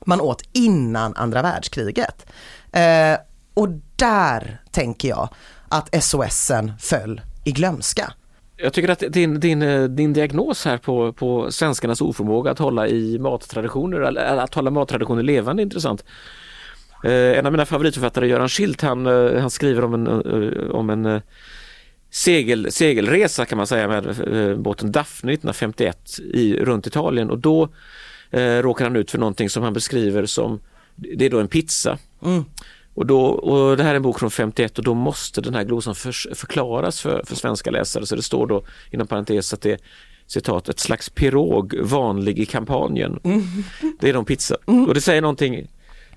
[0.05, 2.25] man åt innan andra världskriget.
[2.71, 3.17] Eh,
[3.53, 5.29] och där tänker jag
[5.69, 8.13] att SOSen föll i glömska
[8.63, 12.87] jag tycker att din, din, eh, din diagnos här på, på svenskarnas oförmåga att hålla
[12.87, 16.03] i mattraditioner, eller att hålla mattraditioner levande är intressant.
[17.03, 20.89] Eh, en av mina favoritförfattare, Göran Schilt, han, eh, han skriver om en, eh, om
[20.89, 21.21] en
[22.11, 27.69] segel, segelresa kan man säga med båten Daphne 1951 i, runt Italien och då
[28.31, 30.59] eh, råkar han ut för någonting som han beskriver som,
[30.95, 31.97] det är då en pizza.
[32.25, 32.45] Mm.
[32.93, 35.63] Och, då, och det här är en bok från 51 och då måste den här
[35.63, 38.05] glosan för, förklaras för, för svenska läsare.
[38.05, 39.79] Så det står då inom parentes att det är
[40.27, 43.19] citat, ett slags pirog vanlig i kampanjen.
[43.23, 43.41] Mm.
[43.99, 44.57] Det är de pizza.
[44.67, 44.87] Mm.
[44.87, 45.67] Och det säger någonting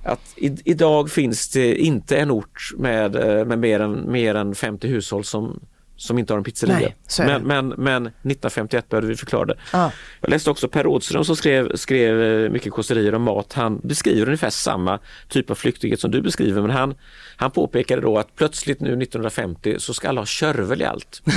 [0.02, 4.54] att i, idag finns det inte en ort med, eh, med mer, än, mer än
[4.54, 5.60] 50 hushåll som
[5.96, 6.92] som inte har en pizzeria.
[7.18, 9.56] Nej, men, men, men 1951 började vi förklara det.
[9.70, 9.90] Ah.
[10.20, 13.52] Jag läste också Per Rådström som skrev, skrev eh, mycket kåserier om mat.
[13.52, 16.94] Han beskriver ungefär samma typ av flyktighet som du beskriver men han,
[17.36, 21.22] han påpekade då att plötsligt nu 1950 så ska alla ha körvel i allt.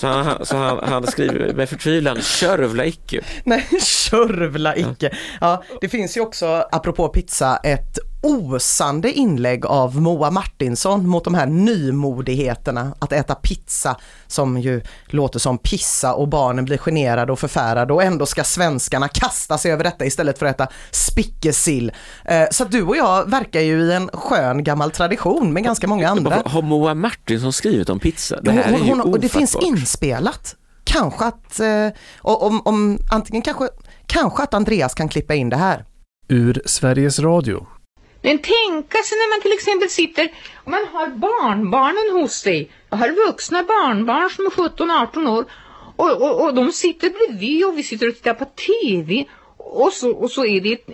[0.00, 3.20] Så han, så han, han skriver med förtvivlan, körvla icke.
[3.44, 5.16] Nej, körvla icke.
[5.40, 11.34] Ja, det finns ju också, apropå pizza, ett osande inlägg av Moa Martinsson mot de
[11.34, 17.38] här nymodigheterna att äta pizza som ju låter som pissa och barnen blir generade och
[17.38, 21.92] förfärade och ändå ska svenskarna kasta sig över detta istället för att äta spickesill.
[22.24, 26.08] Eh, så du och jag verkar ju i en skön gammal tradition med ganska många
[26.08, 26.42] andra.
[26.44, 28.40] Har Moa Martinsson skrivit om pizza?
[28.40, 30.56] Det här hon, är ju hon, och Det finns inspelat.
[30.84, 31.88] Kanske att, eh,
[32.20, 33.68] om, om, antingen kanske,
[34.06, 35.84] kanske att Andreas kan klippa in det här.
[36.28, 37.66] Ur Sveriges Radio
[38.22, 40.32] men tänka sig när man till exempel sitter
[40.64, 42.70] och man har barnbarnen hos sig.
[42.90, 45.44] Jag har vuxna barnbarn som är 17-18 år
[45.96, 49.24] och, och, och de sitter bredvid och vi sitter och tittar på tv
[49.56, 50.86] och så, och så är det ett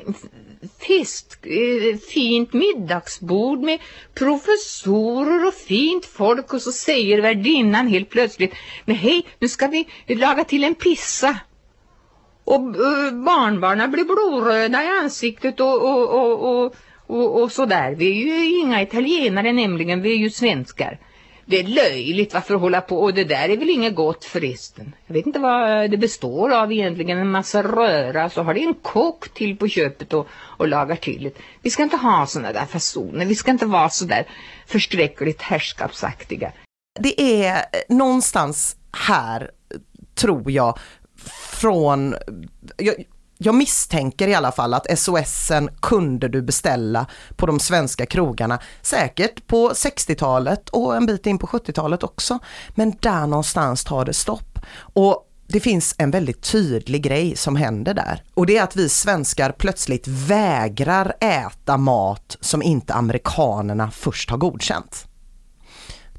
[0.87, 3.81] fest, eh, fint middagsbord med
[4.15, 9.89] professorer och fint folk och så säger värdinnan helt plötsligt men hej, nu ska vi
[10.07, 11.39] laga till en pissa
[12.45, 16.75] och eh, barnbarnen blir blodröda i ansiktet och, och, och, och
[17.09, 17.95] och, och sådär.
[17.95, 20.99] Vi är ju inga italienare nämligen, vi är ju svenskar.
[21.51, 24.95] Det är löjligt varför hålla på och det där är väl inget gott förresten.
[25.07, 28.75] Jag vet inte vad det består av egentligen, en massa röra så har det en
[28.75, 31.33] kock till på köpet och, och lagar till det.
[31.63, 34.27] Vi ska inte ha sådana där fasoner, vi ska inte vara sådär
[34.67, 36.53] förskräckligt härskapsaktiga.
[37.01, 39.51] Det är någonstans här,
[40.15, 40.79] tror jag,
[41.53, 42.15] från,
[42.77, 42.95] jag,
[43.39, 48.59] jag misstänker i alla fall att SOSen kunde du beställa på de svenska krogarna.
[48.83, 52.39] Säkert på 60-talet och en bit in på 70-talet också.
[52.75, 54.59] Men där någonstans tar det stopp.
[54.79, 58.89] Och det finns en väldigt tydlig grej som händer där och det är att vi
[58.89, 65.07] svenskar plötsligt vägrar äta mat som inte amerikanerna först har godkänt.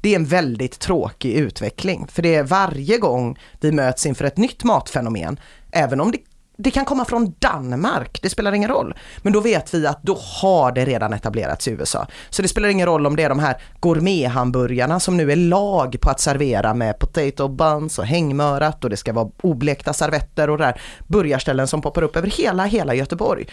[0.00, 4.36] Det är en väldigt tråkig utveckling för det är varje gång vi möts inför ett
[4.36, 6.18] nytt matfenomen, även om det
[6.62, 8.94] det kan komma från Danmark, det spelar ingen roll.
[9.22, 12.06] Men då vet vi att då har det redan etablerats i USA.
[12.30, 15.96] Så det spelar ingen roll om det är de här gourmethamburgarna som nu är lag
[16.00, 20.58] på att servera med potato buns och hängmörat och det ska vara oblekta servetter och
[20.58, 23.46] det där burgarställen som poppar upp över hela, hela Göteborg.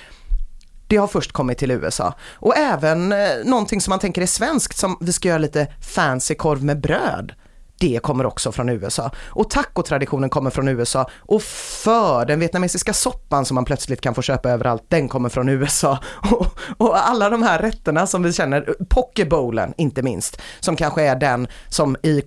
[0.88, 2.14] Det har först kommit till USA.
[2.34, 6.36] Och även eh, någonting som man tänker är svenskt som vi ska göra lite fancy
[6.36, 7.34] korv med bröd
[7.80, 9.12] det kommer också från USA.
[9.26, 14.22] Och tacotraditionen kommer från USA och för den vietnamesiska soppan som man plötsligt kan få
[14.22, 16.00] köpa överallt, den kommer från USA.
[16.32, 21.16] Och, och alla de här rätterna som vi känner, pokebowlen inte minst, som kanske är
[21.16, 22.24] den som i,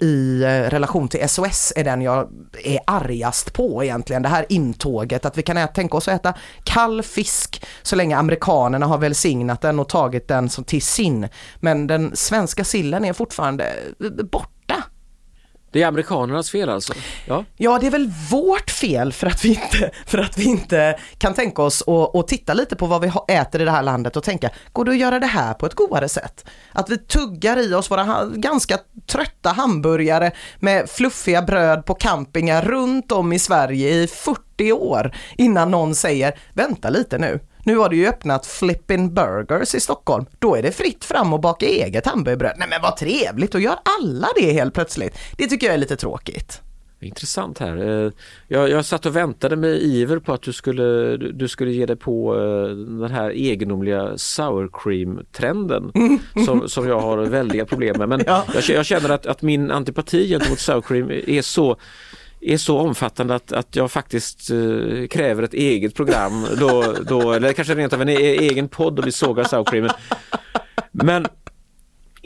[0.00, 2.28] i eh, relation till SOS är den jag
[2.64, 7.02] är argast på egentligen, det här intåget, att vi kan tänka oss att äta kall
[7.02, 11.28] fisk så länge amerikanerna har välsignat den och tagit den som till sin.
[11.60, 13.64] Men den svenska sillen är fortfarande
[14.00, 14.55] eh, borta
[15.76, 16.92] det är amerikanernas fel alltså?
[17.26, 17.44] Ja.
[17.56, 21.34] ja, det är väl vårt fel för att vi inte, för att vi inte kan
[21.34, 21.82] tänka oss
[22.14, 24.90] att titta lite på vad vi äter i det här landet och tänka, går det
[24.90, 26.44] att göra det här på ett godare sätt?
[26.72, 33.12] Att vi tuggar i oss våra ganska trötta hamburgare med fluffiga bröd på campingar runt
[33.12, 37.96] om i Sverige i 40 år innan någon säger, vänta lite nu, nu har det
[37.96, 40.26] ju öppnat Flippin Burgers i Stockholm.
[40.38, 42.54] Då är det fritt fram och baka eget hamburgerbröd.
[42.58, 45.18] Nej men vad trevligt, och gör alla det helt plötsligt.
[45.36, 46.60] Det tycker jag är lite tråkigt.
[47.00, 48.04] Intressant här.
[48.04, 48.12] Eh,
[48.48, 51.96] jag, jag satt och väntade med iver på att du skulle, du skulle ge dig
[51.96, 55.92] på eh, den här egendomliga sour cream-trenden
[56.46, 58.08] som, som jag har väldiga problem med.
[58.08, 58.44] Men ja.
[58.54, 61.76] jag, jag, känner att, att min antipati gentemot sour cream är så
[62.52, 67.52] är så omfattande att, att jag faktiskt eh, kräver ett eget program, då, då, eller
[67.52, 69.90] kanske rent av en e egen podd och vi sågar sourcreamen.
[70.92, 71.26] Men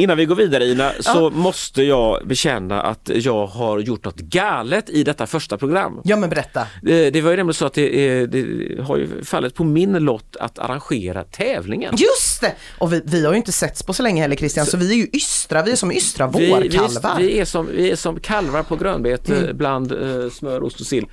[0.00, 1.30] Innan vi går vidare Ina så ja.
[1.30, 6.00] måste jag bekänna att jag har gjort något galet i detta första program.
[6.04, 6.66] Ja men berätta.
[6.82, 10.36] Det, det var ju nämligen så att det, det, har ju fallit på min lott
[10.40, 11.94] att arrangera tävlingen.
[11.96, 12.54] Just det!
[12.78, 14.90] Och vi, vi har ju inte setts på så länge heller Christian så, så vi
[14.92, 17.18] är ju ystra, vi är som ystra vårkalvar.
[17.18, 19.56] Vi, vi, är som, vi är som kalvar på grönbete mm.
[19.56, 21.06] bland uh, smör, ost och sill.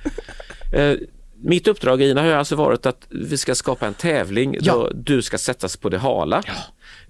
[0.76, 0.94] Uh,
[1.42, 4.72] mitt uppdrag Ina har alltså varit att vi ska skapa en tävling ja.
[4.72, 6.42] då du ska sättas på det hala.
[6.46, 6.52] Ja.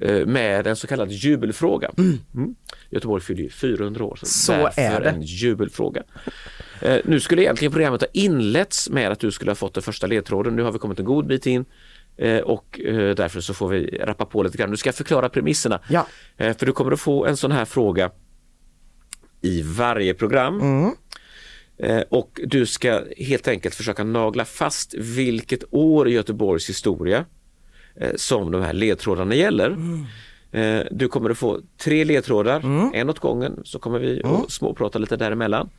[0.00, 1.90] Eh, med en så kallad jubelfråga.
[1.98, 2.18] Mm.
[2.34, 2.54] Mm.
[2.90, 5.08] Göteborg fyller ju 400 år, så, så är det.
[5.08, 6.02] en jubelfråga.
[6.80, 10.06] Eh, nu skulle egentligen programmet ha inletts med att du skulle ha fått den första
[10.06, 10.56] ledtråden.
[10.56, 11.64] Nu har vi kommit en god bit in
[12.16, 12.80] eh, och
[13.16, 14.70] därför så får vi rappa på lite grann.
[14.70, 15.80] Du ska förklara premisserna.
[15.88, 16.06] Ja.
[16.36, 18.10] För du kommer att få en sån här fråga
[19.40, 20.60] i varje program.
[20.60, 20.94] Mm.
[22.08, 27.24] Och du ska helt enkelt försöka nagla fast vilket år i Göteborgs historia
[28.16, 29.66] som de här ledtrådarna gäller.
[29.66, 30.06] Mm.
[30.52, 32.90] Eh, du kommer att få tre ledtrådar, mm.
[32.94, 34.36] en åt gången, så kommer vi mm.
[34.36, 35.70] att småprata lite däremellan.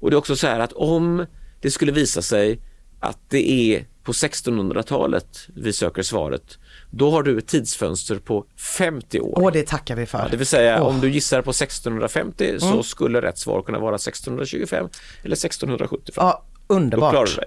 [0.00, 1.26] Och det är också så här att om
[1.60, 2.60] det skulle visa sig
[3.00, 6.58] att det är på 1600-talet vi söker svaret,
[6.90, 9.34] då har du ett tidsfönster på 50 år.
[9.36, 10.18] Åh, det tackar vi för.
[10.18, 10.86] Ja, det vill säga oh.
[10.86, 12.60] om du gissar på 1650 mm.
[12.60, 14.88] så skulle rätt svar kunna vara 1625
[15.22, 16.12] eller 1675.
[16.16, 17.38] Ja, underbart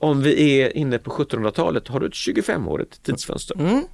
[0.00, 3.60] om vi är inne på 1700-talet har du ett 25-årigt tidsfönster.
[3.60, 3.84] Mm.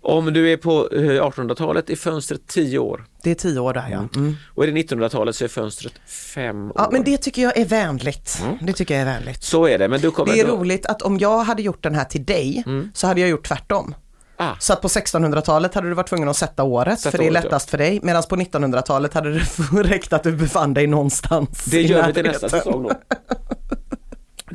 [0.00, 3.04] Om du är på 1800-talet eh, är fönstret 10 år.
[3.22, 3.98] Det är 10 år där ja.
[3.98, 4.08] Mm.
[4.14, 4.36] mm.
[4.54, 6.72] Och är det 1900-talet så är fönstret 5 år.
[6.74, 8.38] Ja men det tycker jag är vänligt.
[8.42, 8.58] Mm.
[8.60, 9.42] Det tycker jag är vänligt.
[9.42, 9.88] Så är det.
[9.88, 10.56] Men du kommer det är då...
[10.56, 12.90] roligt att om jag hade gjort den här till dig mm.
[12.94, 13.94] så hade jag gjort tvärtom.
[14.36, 14.54] Ah.
[14.58, 17.30] Så att på 1600-talet hade du varit tvungen att sätta året sätta för det är
[17.30, 17.70] lättast ja.
[17.70, 18.00] för dig.
[18.02, 19.42] Medan på 1900-talet hade det
[19.82, 21.64] räckt att du befann dig någonstans.
[21.64, 22.90] Det gör vi till nästa säsong då.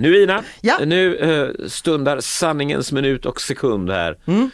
[0.01, 0.77] Nu Ina, ja.
[0.85, 4.17] nu eh, stundar sanningens minut och sekund här.
[4.25, 4.49] Mm.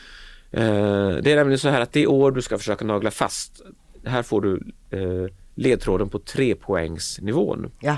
[0.51, 3.61] Eh, det är nämligen så här att det år du ska försöka nagla fast,
[4.05, 7.71] här får du eh, ledtråden på trepoängsnivån.
[7.79, 7.97] Ja.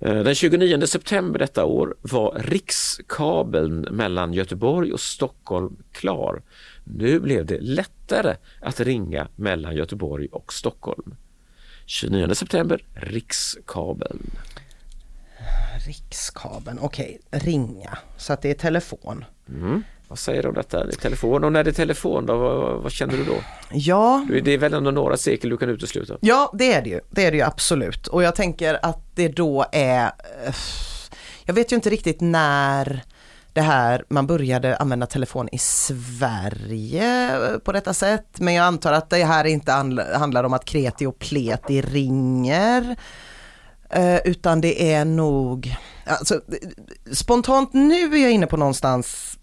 [0.00, 6.42] Eh, den 29 september detta år var rikskabeln mellan Göteborg och Stockholm klar.
[6.84, 11.14] Nu blev det lättare att ringa mellan Göteborg och Stockholm.
[11.86, 14.30] 29 september, rikskabeln.
[15.86, 17.40] Rikskabeln, okej, okay.
[17.52, 17.98] ringa.
[18.16, 19.24] Så att det är telefon.
[19.48, 19.82] Mm.
[20.08, 20.84] Vad säger du om detta?
[20.84, 23.34] Det är telefon och när det är telefon då, vad, vad känner du då?
[23.70, 26.18] Ja, Det är väl ändå några sekel du kan utesluta?
[26.20, 27.00] Ja, det är det ju.
[27.10, 28.06] Det är det ju absolut.
[28.06, 30.04] Och jag tänker att det då är,
[30.46, 30.54] eh,
[31.44, 33.02] jag vet ju inte riktigt när
[33.52, 38.26] det här, man började använda telefon i Sverige på detta sätt.
[38.40, 42.96] Men jag antar att det här inte handl- handlar om att kreti och pleti ringer.
[43.92, 45.76] Eh, utan det är nog,
[46.06, 46.40] alltså,
[47.12, 49.38] spontant nu är jag inne på någonstans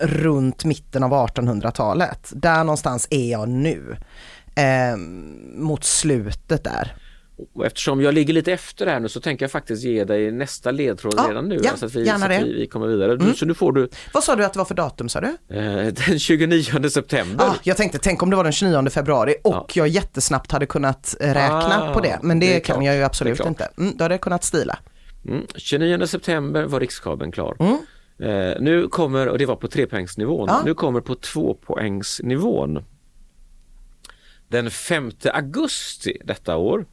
[0.00, 2.32] runt mitten av 1800-talet.
[2.32, 3.96] Där någonstans är jag nu.
[4.54, 4.96] Eh,
[5.56, 6.96] mot slutet där.
[7.52, 10.70] Och eftersom jag ligger lite efter här nu så tänker jag faktiskt ge dig nästa
[10.70, 11.60] ledtråd Ja, redan nu.
[11.64, 12.30] ja, så att vi, gärna så att.
[12.32, 12.44] Mm.
[12.44, 13.16] vi, vi kommer vidare.
[13.16, 15.26] Du, så nu får du Vad sa du att det var för datum sa du?
[15.56, 17.44] eh, den 29 september.
[17.44, 19.66] Ah, jag tänkte, tänk om det var den 29 februari och Ja.
[19.74, 22.18] jag jättesnabbt hade kunnat räkna Ah, på det.
[22.22, 22.86] Men det, det kan klart.
[22.86, 23.68] jag ju absolut inte.
[23.78, 24.78] Mm, då hade jag kunnat stila.
[25.28, 25.46] Mm.
[25.56, 27.56] 29 september var rikskabeln klar.
[27.60, 27.76] Mm.
[28.22, 30.62] Eh, nu kommer, och det var på trepoängsnivån, Ja.
[30.64, 32.84] nu kommer på tvåpoängsnivån.
[34.48, 36.86] Den 5 augusti detta år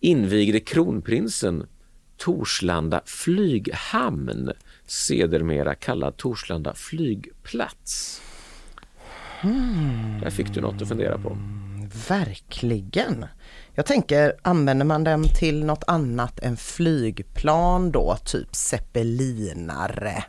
[0.00, 1.66] invigde kronprinsen
[2.16, 4.52] Torslanda flyghamn,
[4.86, 8.22] sedermera kallad Torslanda flygplats.
[10.22, 11.38] Där fick du något att fundera på.
[12.08, 13.24] Verkligen.
[13.74, 20.24] Jag tänker, använder man den till något annat än flygplan då, typ zeppelinare?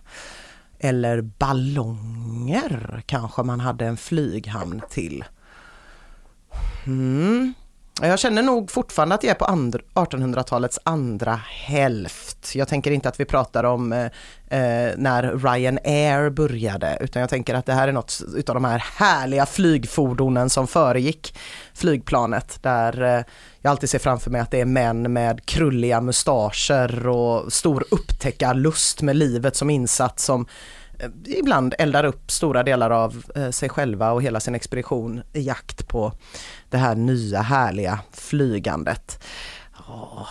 [0.80, 5.24] Eller ballonger kanske man hade en flyghamn till.
[6.86, 7.54] Mm.
[8.02, 9.46] Jag känner nog fortfarande att jag är på
[9.94, 12.56] 1800-talets andra hälft.
[12.56, 14.06] Jag tänker inte att vi pratar om eh,
[14.50, 18.84] eh, när Ryanair började, utan jag tänker att det här är något utav de här
[18.96, 21.38] härliga flygfordonen som föregick
[21.74, 23.24] flygplanet, där eh,
[23.62, 29.02] jag alltid ser framför mig att det är män med krulliga mustascher och stor upptäckarlust
[29.02, 30.46] med livet som insats som
[31.26, 35.88] ibland eldar upp stora delar av eh, sig själva och hela sin expedition i jakt
[35.88, 36.14] på
[36.70, 39.24] det här nya härliga flygandet.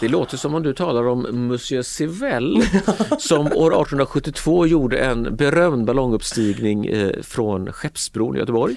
[0.01, 2.63] Det låter som om du talar om Monsieur Sivell
[3.19, 8.77] som år 1872 gjorde en berömd ballonguppstigning eh, från Skeppsbron i Göteborg.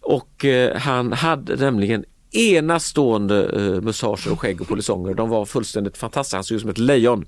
[0.00, 5.14] Och eh, han hade nämligen enastående eh, mustascher och skägg och polisonger.
[5.14, 7.24] De var fullständigt fantastiska, han såg ut som ett lejon.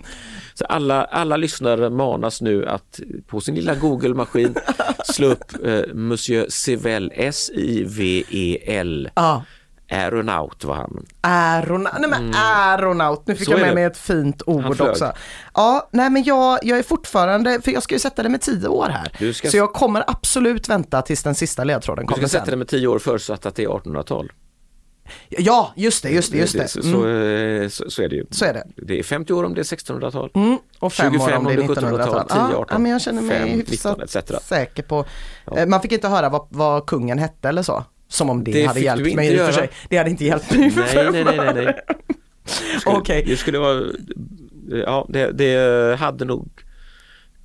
[0.54, 4.54] Så alla, alla lyssnare manas nu att på sin lilla Google-maskin
[5.04, 9.10] slå upp eh, Monsieur Sivell, S-I-V-E-L.
[9.14, 9.42] Ja,
[9.90, 11.06] Aeronaut var han.
[11.20, 13.58] aeronaut, nej men aeronaut, nu fick Mm.
[13.58, 15.12] Så jag med mig ett fint ord också.
[15.54, 18.68] Ja, nej men jag, jag är fortfarande, för jag ska ju sätta det med tio
[18.68, 19.12] år här.
[19.18, 22.44] Du ska- Så jag kommer absolut vänta tills den sista ledtråden Du kommer ska sätta
[22.44, 22.50] sen.
[22.52, 24.32] det med tio år förutsatt att det är 1800-tal.
[25.28, 26.68] Ja, just det, just det, just det.
[26.68, 27.70] Så, Mm.
[27.70, 28.24] så, så, så är det ju.
[28.30, 28.64] Så är det.
[28.76, 30.30] Det är 50 år om det är 1600-tal.
[30.34, 32.48] Mm, och fem 25 år om det är 1700-tal, 1900-tal.
[32.50, 34.44] 10, 18, ja, men jag känner mig 5, hyfsat 19 etc.
[34.48, 35.04] säker på.
[35.56, 37.84] Eh, Man fick inte höra vad, vad kungen hette eller så.
[38.08, 39.70] Som om det, Det hade hjälpt mig i och för sig.
[39.88, 40.72] Det hade inte hjälpt mig.
[40.76, 41.74] Nej, nej, nej, nej, nej.
[42.86, 43.24] Okej.
[43.26, 43.82] Det skulle vara,
[44.86, 46.48] ja det, det hade nog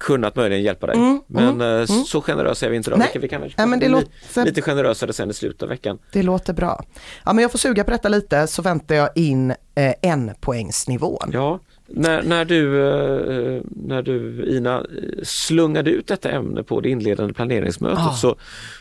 [0.04, 1.22] kunnat möjligen hjälpa dig.
[1.28, 2.90] men eh, så generösa är vi inte.
[2.92, 3.08] Mm, Nej.
[3.08, 5.70] Vi kan, vi kan väl Ja, men det låter- lite generösare sen i slutet av
[5.70, 6.00] veckan.
[6.12, 6.84] Det låter bra.
[7.26, 11.30] Ja, men jag får suga på detta lite så väntar jag in eh, en poängsnivån.
[11.34, 14.86] Ja, när, när, du, eh, när du Ina
[15.24, 18.14] slungade ut detta ämne på det inledande planeringsmötet Ah.
[18.14, 18.36] så,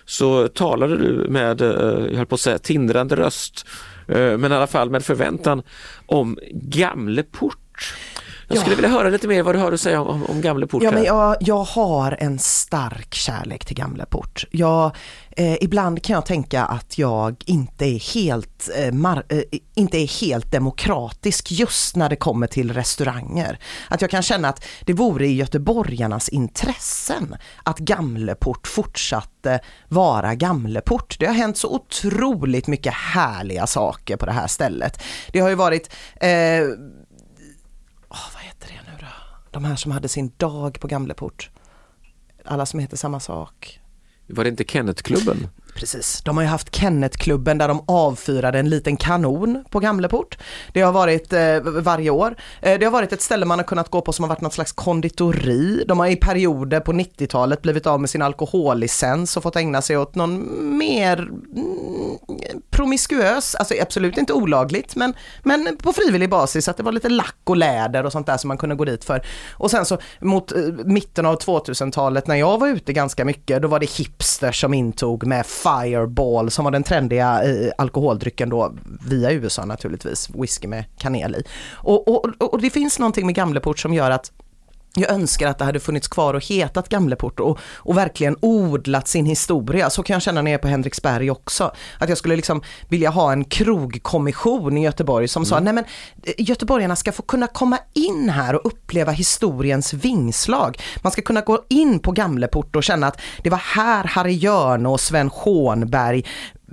[0.04, 1.68] så talade du med, eh,
[2.11, 3.66] jag höll på att säga tindrande röst,
[4.08, 5.62] eh, men i alla fall med förväntan
[6.06, 7.58] om Gamleport.
[8.54, 8.76] Jag skulle Ja.
[8.76, 10.82] vilja höra lite mer vad du har att säga om, om Gamleport.
[10.82, 14.44] Ja, men jag, jag har en stark kärlek till Gamleport.
[14.50, 14.96] Jag,
[15.36, 19.42] eh, ibland kan jag tänka att jag inte är helt, eh, mar- eh,
[19.74, 23.58] inte är helt demokratisk just när det kommer till restauranger.
[23.88, 31.16] Att jag kan känna att det vore i göteborgarnas intressen att Gamleport fortsatte vara Gamleport.
[31.18, 35.02] Det har hänt så otroligt mycket härliga saker på det här stället.
[35.32, 36.28] Det har ju varit eh,
[38.14, 39.06] Åh, vad heter det nu då?
[39.52, 41.50] De här som hade sin dag på Gamleport.
[42.44, 43.80] Alla som heter samma sak.
[44.26, 45.48] Var det inte Kennetklubben?
[45.74, 50.38] Precis, de har ju haft Kennetklubben där de avfyrade en liten kanon på Gamleport.
[50.72, 52.37] Det har varit eh, varje år.
[52.61, 54.54] Eh, det har varit ett ställe man har kunnat gå på som har varit något
[54.54, 55.85] slags konditori.
[55.88, 59.96] De har i perioder på 90-talet blivit av med sin alkohollicens och fått ägna sig
[59.96, 60.46] åt någon
[60.78, 62.18] mer mm,
[62.70, 67.37] promiskuös, alltså absolut inte olagligt, men, men på frivillig basis att det var lite lack
[67.44, 69.27] och läder och sånt där som man kunde gå dit för.
[69.52, 73.68] Och sen så mot eh, mitten av 2000-talet när jag var ute ganska mycket, då
[73.68, 78.75] var det hipsters som intog med Fireball som var den trendiga eh, alkoholdrycken då
[79.08, 81.44] via USA naturligtvis, whisky med kanel i.
[81.73, 84.33] Och, och, och det finns någonting med Gamleport som gör att
[84.96, 89.26] jag önskar att det hade funnits kvar och hetat Gamleport och, och verkligen odlat sin
[89.26, 89.90] historia.
[89.90, 91.72] Så kan jag känna när jag är på Henriksberg också.
[91.98, 95.84] Att jag skulle liksom vilja ha en krogkommission i Göteborg som sa, nej men
[96.22, 100.78] eh, göteborgarna ska få kunna komma in här och uppleva historiens vingslag.
[101.02, 104.88] Man ska kunna gå in på Gamleport och känna att det var här Harry Hjörne
[104.88, 106.24] och Sven Schonberg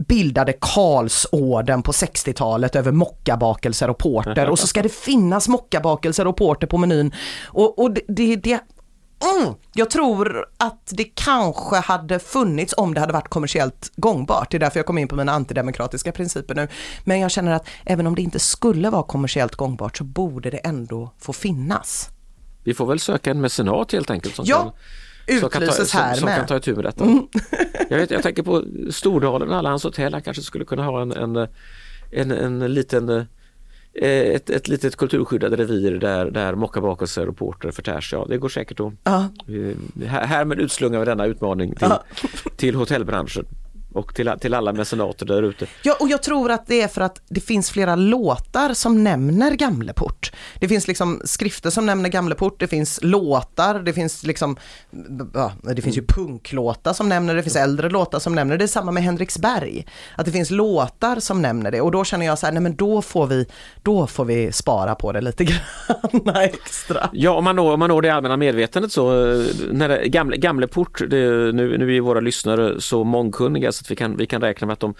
[0.08, 6.38] bildade Karlsorden på 60-talet över mockabakelser och porter och så ska det finnas mockabakelser och
[6.38, 7.16] porter på menyn.
[7.46, 8.60] Och, och det, det, det
[9.24, 9.54] Mm.
[9.74, 14.52] Jag tror att det kanske hade funnits om det hade varit kommersiellt gångbart.
[14.52, 16.68] Det är därför jag kom in på mina antidemokratiska principer nu.
[17.04, 20.58] Men jag känner att även om det inte skulle vara kommersiellt gångbart så borde det
[20.58, 22.10] ändå få finnas.
[22.64, 24.36] Vi får väl söka en mecenat helt enkelt.
[24.36, 24.74] Som Ja,
[25.40, 26.38] som utlyses här som, som med.
[26.38, 27.04] kan ta itu med detta.
[27.04, 27.28] Mm.
[27.90, 31.12] Jag, vet, jag tänker på Stordalen, alla hans hotell, han kanske skulle kunna ha en,
[31.12, 31.48] en,
[32.12, 33.26] en, en liten eh,
[34.10, 38.14] ett, ett litet kulturskyddat revir där, där mockabakelser och porter förtärs.
[38.14, 38.94] Ja, det går säkert att...
[39.04, 39.30] Ja.
[39.48, 42.04] Eh, Här, härmed utslungar vi denna utmaning till, Ja.
[42.56, 43.46] till hotellbranschen
[43.94, 45.68] och till, till alla mecenater där ute.
[45.84, 49.52] Ja, och jag tror att det är för att det finns flera låtar som nämner
[49.52, 50.32] Gamleport.
[50.60, 54.58] Det finns liksom skrifter som nämner Gamleport, det finns låtar, det finns liksom,
[55.34, 58.58] ja, det finns ju punklåtar som nämner det, det finns äldre låtar som nämner det.
[58.58, 59.88] Det är samma med Henriksberg.
[60.16, 62.76] Att det finns låtar som nämner det och då känner jag så här, nej men
[62.76, 63.46] då får vi,
[63.84, 67.10] då får vi spara på det lite grann extra.
[67.14, 70.38] Ja, om man når, om man når det allmänna medvetandet så, eh, när det, gamle,
[70.38, 74.68] Gamleport, det, nu, nu är våra lyssnare så mångkunniga så vi kan, vi kan räkna
[74.68, 74.94] med att de,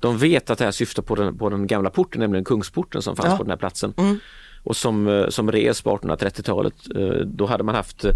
[0.00, 3.16] de vet att det här syftar på den, på den gamla porten, nämligen Kungsporten som
[3.16, 3.36] fanns Ja.
[3.36, 3.94] på den här platsen.
[3.96, 4.18] Mm.
[4.64, 6.74] Och som, eh, som res på 1830-talet.
[6.96, 8.10] Eh, Då hade man haft eh,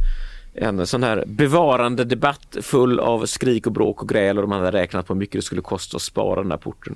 [0.54, 4.70] en sån här bevarande debatt full av skrik och bråk och gräl och de hade
[4.70, 6.94] räknat på hur mycket det skulle kosta att spara den här porten.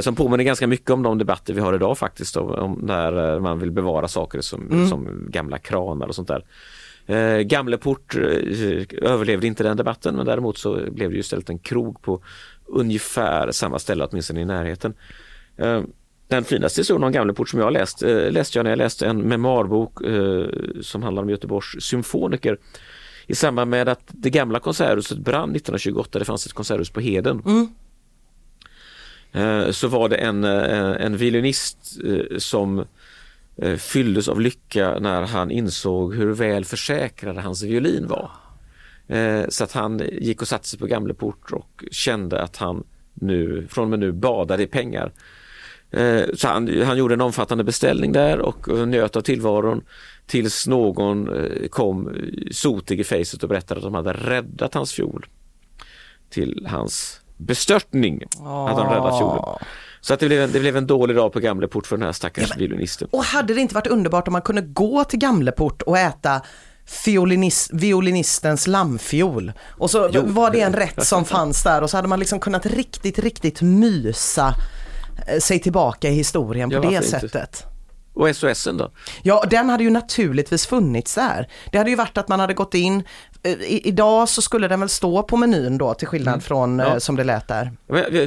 [0.00, 3.70] Som påminner ganska mycket om de debatter vi har idag faktiskt om, när man vill
[3.70, 4.88] bevara saker som, Mm.
[4.88, 6.44] som gamla kranar och sånt där.
[7.06, 8.22] Eh, Gamleport eh,
[9.02, 12.22] överlevde inte den debatten men däremot så blev det ju istället en krog på
[12.66, 14.94] ungefär samma ställe, åtminstone i närheten.
[15.56, 15.82] Eh,
[16.28, 19.20] den finaste historien om Gamleport som jag läst eh, läste jag när jag läste en
[19.20, 19.98] memoarbok
[20.80, 22.58] som handlar om Göteborgs symfoniker
[23.26, 27.42] i samband med att det gamla konserthuset brann 1928, det fanns ett konserthus på Heden.
[27.46, 27.68] Mm.
[29.72, 31.78] Så var det en, en violinist
[32.38, 32.84] som
[33.78, 38.30] fylldes av lycka när han insåg hur väl försäkrad hans violin var.
[39.16, 42.84] Eh, Så att han gick och satte sig på Gamleport och kände att han
[43.14, 45.12] nu, från och med nu badade i pengar.
[45.90, 49.82] Eh, Så han, han gjorde en omfattande beställning där och eh, njöt av tillvaron
[50.26, 52.14] tills någon eh, kom eh,
[52.52, 55.26] sotig i facet och berättade att de hade räddat hans fiol.
[56.30, 59.42] Till hans bestörtning hade de räddat fiolen.
[60.06, 62.12] Så att det, blev en, det blev en dålig dag på Gamleport för den här
[62.12, 63.08] stackars violinisten.
[63.12, 66.40] Och hade det inte varit underbart om man kunde gå till Gamleport och äta
[66.86, 69.52] fiolinist, violinistens lammfiol.
[69.70, 70.22] Och så Jo.
[70.26, 73.62] var det en rätt som fanns där och så hade man liksom kunnat riktigt, riktigt
[73.62, 74.54] mysa
[75.28, 77.20] eh, sig tillbaka i historien Ja, på det varför inte?
[77.28, 77.64] sättet.
[78.14, 78.90] Och SOSen då?
[79.22, 81.48] Ja, den hade ju naturligtvis funnits där.
[81.72, 83.02] Det hade ju varit att man hade gått in,
[83.42, 86.86] eh, i, idag så skulle den väl stå på menyn då till skillnad från eh,
[86.86, 87.00] Ja.
[87.00, 87.72] som det lät där.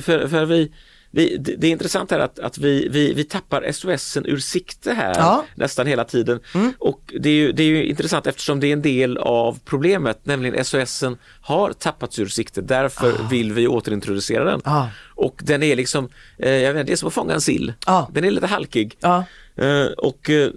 [0.02, 0.72] För, för vi,
[1.12, 4.94] vi, det det är intressant här att, att vi, vi, vi tappar SOSen ur sikte
[4.94, 5.34] här Ja.
[5.34, 5.46] Mm.
[5.56, 6.40] nästan hela tiden.
[6.78, 10.26] Och det är, ju, det är ju intressant eftersom det är en del av problemet,
[10.26, 12.62] nämligen SOSen har tappats ur sikte.
[12.62, 14.62] Därför vill vi återintroducera den.
[14.64, 14.88] Ah.
[15.16, 17.74] Och den är liksom, eh, jag vet, det är som att fånga en sill.
[17.86, 18.06] Ah.
[18.12, 18.98] Den är lite halkig.
[19.00, 19.24] Ja.
[19.56, 20.50] Eh, och eh,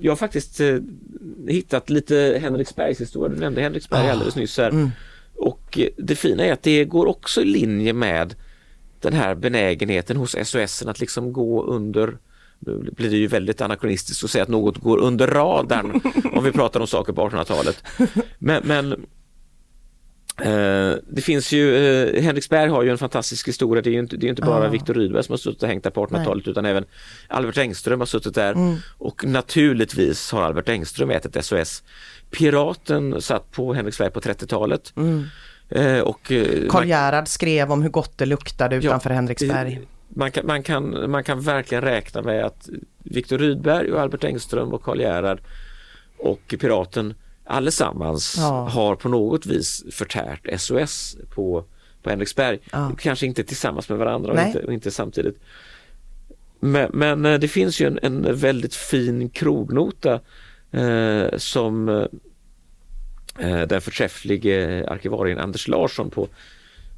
[0.00, 0.78] jag har faktiskt eh,
[1.48, 3.34] hittat lite Henriksbergs historia.
[3.34, 4.90] Du nämnde Henriksberg alldeles nyss här.
[5.36, 8.34] Och eh, det fina är att det går också i linje med
[9.04, 12.18] den här benägenheten hos SOS att liksom gå under
[12.58, 16.00] nu blir det ju väldigt anakronistiskt att säga att något går under radarn
[16.32, 17.82] om vi pratar om saker på 1800-talet.
[18.38, 19.06] Men, men
[20.40, 23.82] Eh, det finns ju, eh, Henriksberg har ju en fantastisk historia.
[23.82, 24.70] Det är ju inte, det är inte bara Ja.
[24.70, 26.84] Viktor Rydberg som har suttit och hängt där på 1800-talet utan även
[27.28, 28.76] Albert Engström har suttit där Mm.
[28.98, 31.82] och naturligtvis har Albert Engström ätit SOS.
[32.30, 34.92] Piraten satt på Henriksberg på 30-talet.
[34.96, 35.20] Eh,
[36.04, 36.68] och, eh, Mm.
[36.68, 39.80] Karl man- Gerhard skrev om hur gott det luktade utanför Henriksberg.
[40.08, 44.72] man kan, man, kan, man kan verkligen räkna med att Viktor Rydberg och Albert Engström
[44.72, 45.40] och Karl Gerhard
[46.18, 47.14] och Piraten
[47.46, 48.68] allesammans Ja.
[48.68, 51.64] har på något vis förtärt SOS på,
[52.02, 52.58] på Henriksberg.
[52.72, 52.92] Ja.
[52.98, 55.38] Kanske inte tillsammans med varandra och inte, och inte samtidigt.
[56.60, 60.20] Men, men eh, det finns ju en, en väldigt fin krognota
[60.72, 62.06] eh, som eh,
[63.68, 66.28] den förträfflige arkivarien Anders Larsson på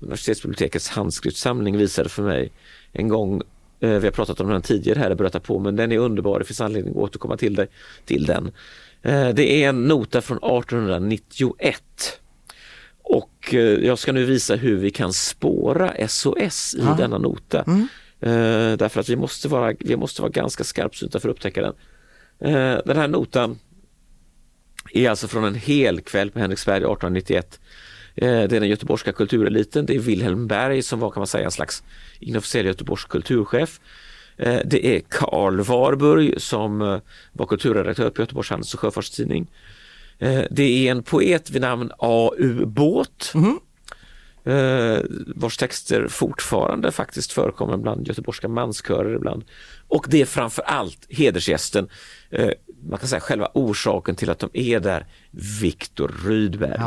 [0.00, 2.52] universitetsbibliotekets handskriftssamling visade för mig
[2.92, 3.42] en gång.
[3.80, 6.38] Eh, vi har pratat om den tidigare här i Berätta på men den är underbar,
[6.38, 7.66] det finns anledning att återkomma till, det,
[8.04, 8.50] till den.
[9.02, 12.20] Eh, Det är en nota från 1891
[13.02, 17.64] och eh, jag ska nu visa hur vi kan spåra SOS i denna nota.
[18.20, 21.74] Eh, Därför att vi måste, vara, vi måste vara ganska skarpsynta för att upptäcka den.
[22.54, 23.58] Eh, Den här notan
[24.92, 27.60] är alltså från en hel kväll på Henriksberg 1891.
[28.14, 29.86] Eh, det är den göteborgska kultureliten.
[29.86, 31.82] Det är Wilhelm Berg som var kan man säga en slags
[32.20, 33.80] inofficiell göteborgsk kulturchef.
[34.36, 36.98] Eh, det är Karl Warburg som eh,
[37.32, 39.46] var kulturredaktör på Göteborgs Handels och Sjöfartstidning.
[40.50, 42.66] Det är en poet vid namn A.U.
[42.66, 43.60] Båt mhm
[44.46, 44.98] eh,
[45.36, 49.44] vars texter fortfarande faktiskt förekommer bland göteborgska manskörer ibland.
[49.88, 51.88] Och det är framför allt hedersgästen,
[52.30, 52.50] eh,
[52.88, 55.06] man kan säga själva orsaken till att de är där,
[55.60, 56.78] Viktor Rydberg.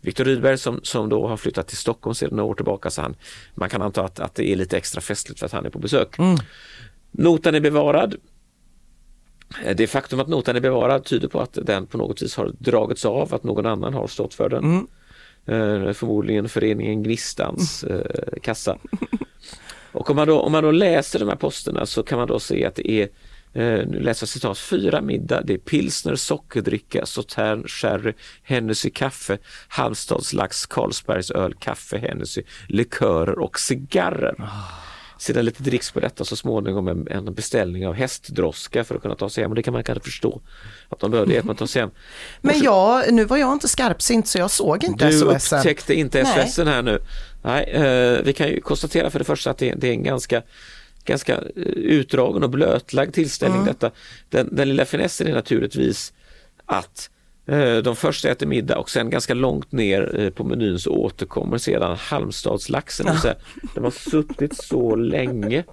[0.00, 3.16] Viktor Rydberg som, som då har flyttat till Stockholm sedan några år tillbaka, så han,
[3.54, 5.78] man kan anta att, att det är lite extra festligt för att han är på
[5.78, 6.16] besök.
[7.10, 8.14] Notan är bevarad.
[9.64, 12.52] Eh, Det faktum att notan är bevarad tyder på att den på något vis har
[12.58, 14.64] dragits av, att någon annan har stått för den.
[14.76, 14.82] Eh,
[15.94, 18.78] förmodligen föreningen Gnistans eh, kassa.
[19.92, 22.40] Och om man, då, om man då läser de här posterna så kan man då
[22.40, 23.02] se att det är
[23.52, 29.38] eh, nu läser jag citat, fyra middag, det är pilsner, sockerdricka, sautern, sherry, Hennessy kaffe,
[29.68, 34.34] Halmstads lax, Carlsbergs öl, kaffe, Hennessy, likörer och cigarrer.
[35.18, 39.14] Sedan lite dricks på detta så småningom en, en beställning av hästdroska för att kunna
[39.14, 40.40] ta sig hem och det kan man kanske förstå
[40.88, 41.90] att de behövde hjälp att ta sig hem.
[42.40, 45.52] Men jag, nu var jag inte skarpsint så jag såg inte Du SOS.
[45.52, 45.56] -en.
[45.58, 46.24] upptäckte inte.
[46.24, 46.98] SOS här nu.
[47.42, 50.42] Nej, eh, vi kan ju konstatera för det första att det, det är en ganska
[51.04, 53.66] ganska eh, utdragen och blötlagd tillställning Mm.
[53.74, 53.90] detta.
[54.30, 56.12] Den, den lilla finessen är naturligtvis
[56.66, 57.10] att
[57.82, 61.96] de först äter middag och sen ganska långt ner eh, på menyn så återkommer sedan
[61.96, 63.06] Halmstadslaxen.
[63.06, 63.36] Det vill säga,
[63.74, 65.64] de har suttit så länge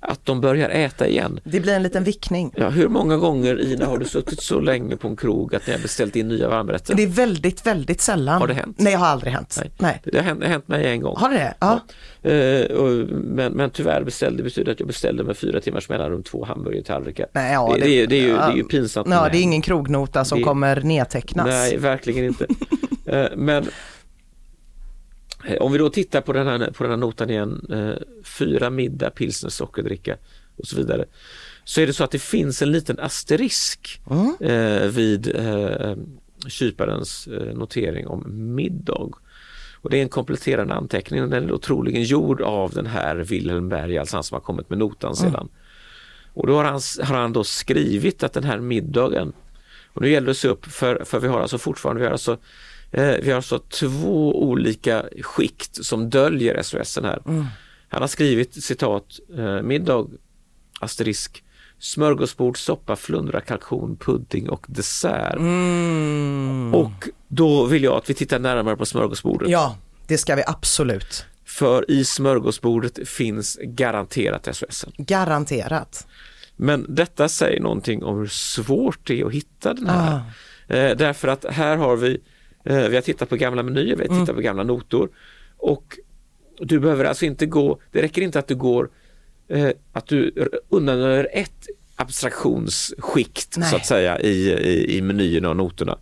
[0.00, 1.40] att de börjar äta igen.
[1.44, 2.52] Det blir en liten vickning.
[2.56, 5.72] Ja, hur många gånger Ina har du suttit så länge på en krog att ni
[5.72, 6.94] har beställt in nya varmrätter?
[6.94, 8.40] Det är väldigt, väldigt sällan.
[8.40, 8.76] Har det hänt?
[8.78, 9.56] Nej, det har aldrig hänt.
[9.60, 9.70] Nej.
[9.78, 10.00] Nej.
[10.04, 11.16] Det har hänt, det har hänt mig en gång.
[11.18, 11.54] Har det det?
[11.60, 11.80] Ja.
[12.30, 12.76] Eh,
[13.08, 17.26] men, men tyvärr beställde, betyder att jag beställde med fyra timmars mellanrum två hamburgertallrikar.
[17.32, 19.08] Nej, ja, det, det, är- det, är ju, det är ju pinsamt.
[19.10, 21.46] Ja, det är ingen krognota som kommer nedtecknas.
[21.46, 22.46] Nej, verkligen inte.
[23.06, 23.66] Eh, men
[25.60, 29.10] om vi då tittar på den här, på den här notan igen, eh, fyra middag,
[29.10, 30.16] pilsner, sockerdricka
[30.56, 31.04] och så vidare.
[31.64, 34.00] Så är det så att det finns en liten asterisk
[34.40, 35.96] eh, vid eh,
[36.48, 39.10] kyparens eh, notering om middag.
[39.80, 43.68] Och det är en kompletterande anteckning och den är troligen gjord av den här Wilhelm
[43.68, 45.48] Berg, alltså han som har kommit med notan sedan.
[46.34, 49.32] Och då har han, har han då skrivit att den här middagen,
[49.92, 52.12] och nu gäller det att se upp för, för vi har alltså fortfarande, vi har
[52.12, 52.38] alltså, eh,
[52.90, 57.22] vi har alltså två olika skikt som döljer SOS här.
[57.88, 59.04] Han har skrivit citat,
[59.38, 60.06] eh, middag,
[60.80, 61.44] asterisk,
[61.78, 65.36] smörgåsbord, soppa, flundra, kalkon, pudding och dessert.
[66.74, 69.48] Och då vill jag att vi tittar närmare på smörgåsbordet.
[69.48, 69.76] Ja,
[70.06, 71.24] det ska vi absolut.
[71.44, 74.84] För i smörgåsbordet finns garanterat SOS.
[74.96, 76.06] Garanterat.
[76.56, 80.20] Men detta säger någonting om hur svårt det är att hitta den här.
[80.68, 82.18] Eh, därför att här har vi, eh,
[82.74, 85.08] vi har tittat på gamla menyer, vi har tittat på gamla notor
[85.56, 85.98] och
[86.58, 88.90] du behöver alltså inte gå, det räcker inte att du går,
[89.48, 91.66] eh, att du undanröjer ett
[91.96, 93.70] abstraktionsskikt Nej.
[93.70, 95.98] så att säga i, i, i menyerna och noterna.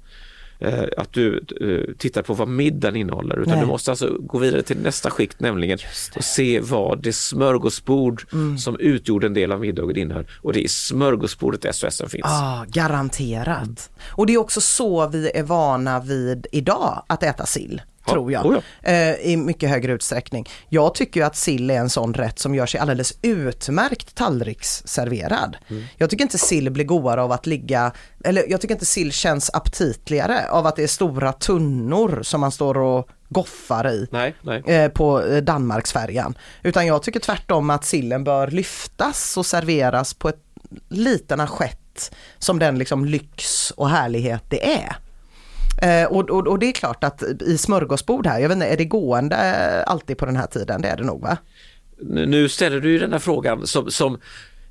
[0.58, 3.60] Eh, att du eh, tittar på vad middagen innehåller utan Nej.
[3.60, 5.78] du måste alltså gå vidare till nästa skikt nämligen
[6.16, 8.58] och se vad det smörgåsbord Mm.
[8.58, 12.24] som utgjorde en del av middagen innehöll och det är smörgåsbordet SOS finns.
[12.24, 13.90] Ah, garanterat.
[14.10, 17.82] Och det är också så vi är vana vid idag att äta sill.
[18.06, 18.46] Ja, Tror jag.
[18.46, 20.48] oh eh, I mycket högre utsträckning.
[20.68, 25.56] Jag tycker ju att sill är en sån rätt som gör sig alldeles utmärkt tallriksserverad.
[25.68, 25.84] Mm.
[25.96, 27.92] Jag tycker inte sill blir godare av att ligga,
[28.24, 32.52] eller jag tycker inte sill känns aptitligare av att det är stora tunnor som man
[32.52, 34.08] står och goffar i.
[34.10, 34.62] Nej, nej.
[34.66, 36.38] eh, på eh, Danmarksfärjan.
[36.62, 40.42] Utan jag tycker tvärtom att sillen bör lyftas och serveras på ett
[40.88, 44.96] liten assiett som den liksom lyx och härlighet det är.
[45.82, 48.76] Eh, och, och, och det är klart att i smörgåsbord här, jag vet inte, är
[48.76, 49.36] det gående
[49.84, 50.82] alltid på den här tiden?
[50.82, 51.36] Det är det nog va?
[52.00, 54.18] Nu ställer du ju den här frågan som, som,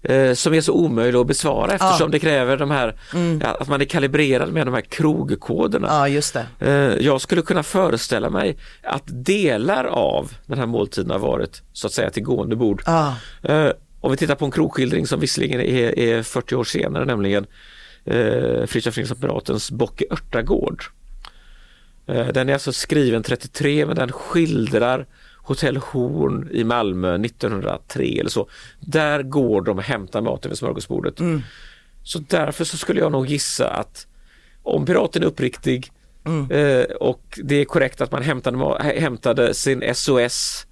[0.02, 2.96] eh, som är så omöjlig att besvara eftersom det kräver de här,
[3.42, 5.88] ja, att man är kalibrerad med de här krogkoderna.
[5.90, 6.46] Ja just det.
[6.60, 11.88] Eh, Jag skulle kunna föreställa mig att delar av den här måltiden har varit så
[11.88, 12.84] att säga till gående bord.
[12.86, 13.16] Ja.
[14.02, 17.46] Om vi tittar på en krogskildring som visserligen är, är 40 år senare, nämligen
[18.06, 20.84] eh, Fritiof Nilsson Piratens Bock i Örtagård.
[22.08, 25.06] Eh, Den är alltså skriven 33 men den skildrar
[25.38, 28.48] Hotell Horn i Malmö 1903 eller så.
[28.80, 31.20] Där går de och hämtar maten vid smörgåsbordet.
[32.04, 34.08] Så därför så skulle jag nog gissa att
[34.64, 35.92] om piraten är uppriktig
[36.52, 40.66] eh, och det är korrekt att man hämtade, hämtade sin SOS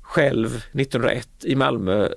[0.00, 2.08] själv 1901 i Malmö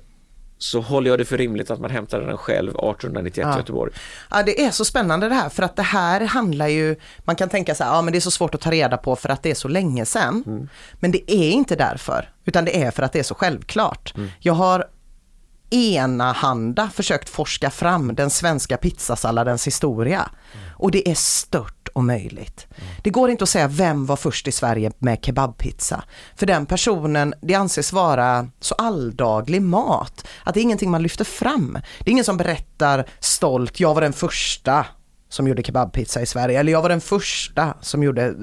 [0.62, 3.56] så håller jag det för rimligt att man hämtade den själv 1891 i Ja.
[3.56, 3.92] Göteborg.
[4.30, 7.48] Ja, det är så spännande det här för att det här handlar ju, man kan
[7.48, 9.42] tänka så här, ja men det är så svårt att ta reda på för att
[9.42, 10.68] det är så länge sedan.
[11.00, 14.14] Men det är inte därför, utan det är för att det är så självklart.
[14.40, 14.84] Jag har
[15.72, 20.30] enahanda försökt forska fram den svenska pizzasalladens historia.
[20.70, 22.66] Och det är stört omöjligt.
[23.02, 26.04] Det går inte att säga vem var först i Sverige med kebabpizza.
[26.36, 31.24] För den personen, det anses vara så alldaglig mat att det är ingenting man lyfter
[31.24, 31.78] fram.
[31.98, 34.86] Det är ingen som berättar stolt, jag var den första
[35.28, 36.60] som gjorde kebabpizza i Sverige.
[36.60, 38.34] Eller jag var den första som gjorde,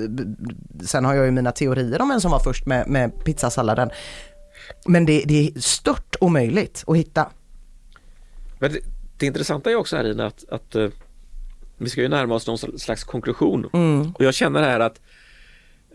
[0.86, 3.90] sen har jag ju mina teorier om vem som var först med, med pizzasalladen.
[4.86, 7.32] Men det, det är stört omöjligt att hitta.
[8.60, 8.80] Men det,
[9.18, 10.90] det intressanta är också här Ina att, att eh,
[11.78, 13.66] vi ska ju närma oss någon slags konklusion.
[14.16, 15.02] Och jag känner här att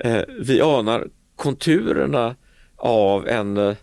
[0.00, 2.36] eh, vi anar konturerna
[2.76, 3.76] av en eh,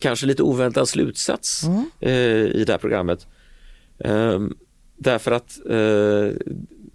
[0.00, 1.64] kanske lite oväntad slutsats
[2.00, 2.12] eh,
[2.44, 3.26] i det här programmet.
[3.98, 4.56] Ehm,
[4.96, 5.58] därför att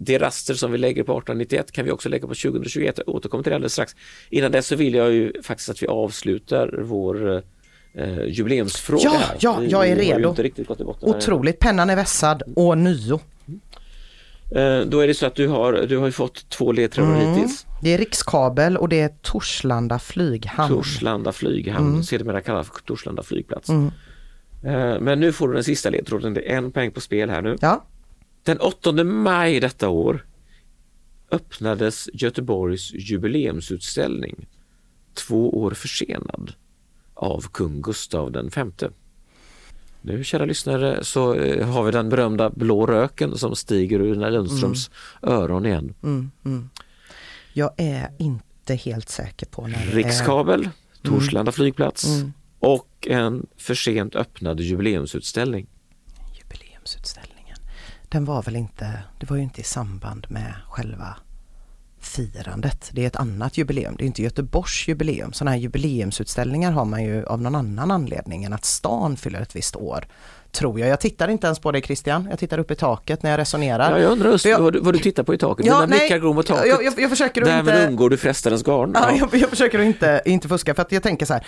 [0.04, 2.98] det raster som vi lägger på 1891 kan vi också lägga på 2021.
[3.06, 3.96] Jag återkommer till det alldeles strax.
[4.30, 7.42] Innan dess så vill jag ju faktiskt att vi avslutar vår
[7.94, 9.36] eh, jubileumsfråga Ja, här.
[9.40, 10.34] ja, jag är redo.
[11.00, 13.20] Otroligt, pennan är vässad och nio.
[14.56, 17.34] Eh, Då är det så att du har, du har ju fått två ledtrådar Mm.
[17.34, 17.66] hittills.
[17.82, 20.74] Det är Rikskabel och det är Torslanda flyghamn.
[20.74, 22.02] Torslanda flyghamn, Mm.
[22.02, 23.70] sedermera kallad för Torslanda flygplats.
[23.70, 27.42] Eh, Men nu får du den sista ledtråden, det är en poäng på spel här
[27.42, 27.56] nu.
[27.60, 27.84] Ja,
[28.44, 30.26] Den 8 maj detta år
[31.30, 34.46] öppnades Göteborgs jubileumsutställning
[35.14, 36.52] två år försenad
[37.14, 38.90] av kung Gustav den femte.
[40.02, 44.30] Nu kära lyssnare så eh, har vi den berömda blå röken som stiger ur Nina
[44.30, 44.90] Lundströms
[45.22, 45.34] Mm.
[45.34, 45.94] öron igen.
[47.52, 49.96] jag är inte helt säker på när det är.
[49.96, 50.68] Rikskabel,
[51.02, 52.06] Torslanda flygplats
[52.58, 55.66] och en för sent öppnad jubileumsutställning.
[56.38, 57.33] Jubileumsutställningen.
[58.14, 61.16] Den var väl inte, det var ju inte i samband med själva
[62.00, 62.90] firandet.
[62.92, 65.32] Det är ett annat jubileum, det är inte Göteborgs jubileum.
[65.32, 69.56] Sådana här jubileumsutställningar har man ju av någon annan anledning än att stan fyller ett
[69.56, 70.06] visst år.
[70.52, 70.88] Tror jag.
[70.88, 73.90] Jag tittar inte ens på dig Christian, jag tittar upp i taket när jag resonerar.
[73.90, 75.66] Ja, jag undrar just jag- vad, du, vad du tittar på i taket.
[75.66, 76.66] Ja, Dina nej, blickar går mot taket.
[76.68, 78.90] jag- jag- jag försöker Därmed inte- undgår du frestarens garn.
[78.94, 79.28] Ja, Ja.
[79.32, 81.46] jag, försöker inte, inte fuska för att jag tänker så här.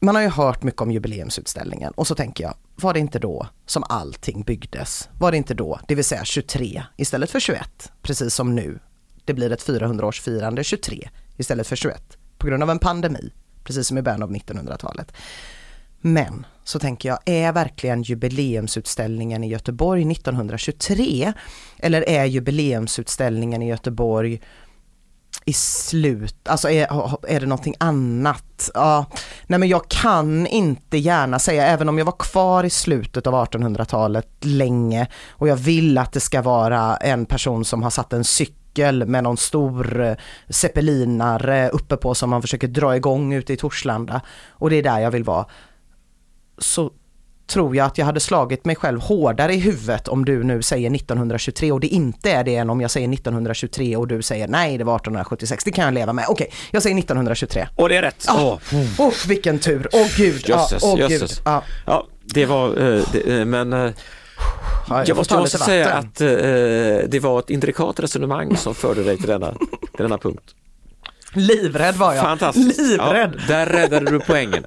[0.00, 3.46] Man har ju hört mycket om jubileumsutställningen och så tänker jag, var det inte då
[3.66, 5.08] som allting byggdes?
[5.18, 8.78] Var det inte då, det vill säga 23 istället för 21, precis som nu.
[9.24, 13.32] Det blir ett 400-årsfirande 23 istället för 21 på grund av en pandemi,
[13.64, 15.12] precis som i början av 1900-talet.
[16.00, 21.32] Men så tänker jag, är verkligen jubileumsutställningen i Göteborg 1923?
[21.78, 24.40] Eller är jubileumsutställningen i Göteborg
[25.44, 26.86] i slut, alltså är,
[27.28, 28.70] är det någonting annat?
[28.74, 29.06] Ja,
[29.46, 33.34] nej men jag kan inte gärna säga, även om jag var kvar i slutet av
[33.34, 38.24] 1800-talet länge och jag vill att det ska vara en person som har satt en
[38.24, 40.14] cykel med någon stor eh,
[40.48, 44.20] zeppelinare uppe på som man försöker dra igång ute i Torslanda
[44.50, 45.46] och det är där jag vill vara.
[46.58, 46.90] Så
[47.46, 50.94] tror jag att jag hade slagit mig själv hårdare i huvudet om du nu säger
[50.94, 54.78] 1923 och det inte är det än om jag säger 1923 och du säger nej
[54.78, 55.64] det var 1876.
[55.64, 56.24] Det kan jag leva med.
[56.28, 57.66] Okej, jag säger 1923.
[57.76, 58.24] Och det är rätt.
[58.26, 58.60] Ja.
[58.72, 60.44] Åh, Oh, vilken tur, åh gud.
[60.46, 61.30] Ja, åh gud.
[61.44, 61.62] Ja.
[61.86, 63.90] Ja, det var, eh, det, eh, men eh,
[64.88, 66.28] Ja, jag måste också lite säga att eh,
[67.08, 70.54] det var ett intrikat resonemang som förde dig till denna, till denna punkt.
[71.32, 72.24] Livrädd var jag.
[72.24, 72.78] Fantastiskt.
[72.78, 73.34] Livrädd.
[73.36, 74.64] Ja, där räddade du poängen.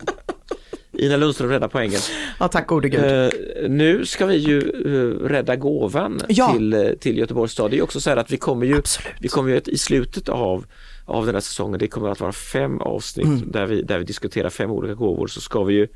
[1.00, 2.00] Ina Lundström räddade poängen.
[2.40, 3.04] Ja, tack gode gud.
[3.04, 6.54] Eh, nu ska vi ju eh, rädda gåvan Ja.
[6.54, 7.72] till, eh, till Göteborgs stad.
[7.72, 9.14] Det är också så här att vi kommer ju, Absolut.
[9.20, 10.66] vi kommer ju i slutet av,
[11.06, 13.52] av den här säsongen, det kommer att vara fem avsnitt Mm.
[13.52, 15.88] där, vi, där vi diskuterar fem olika gåvor, så ska vi ju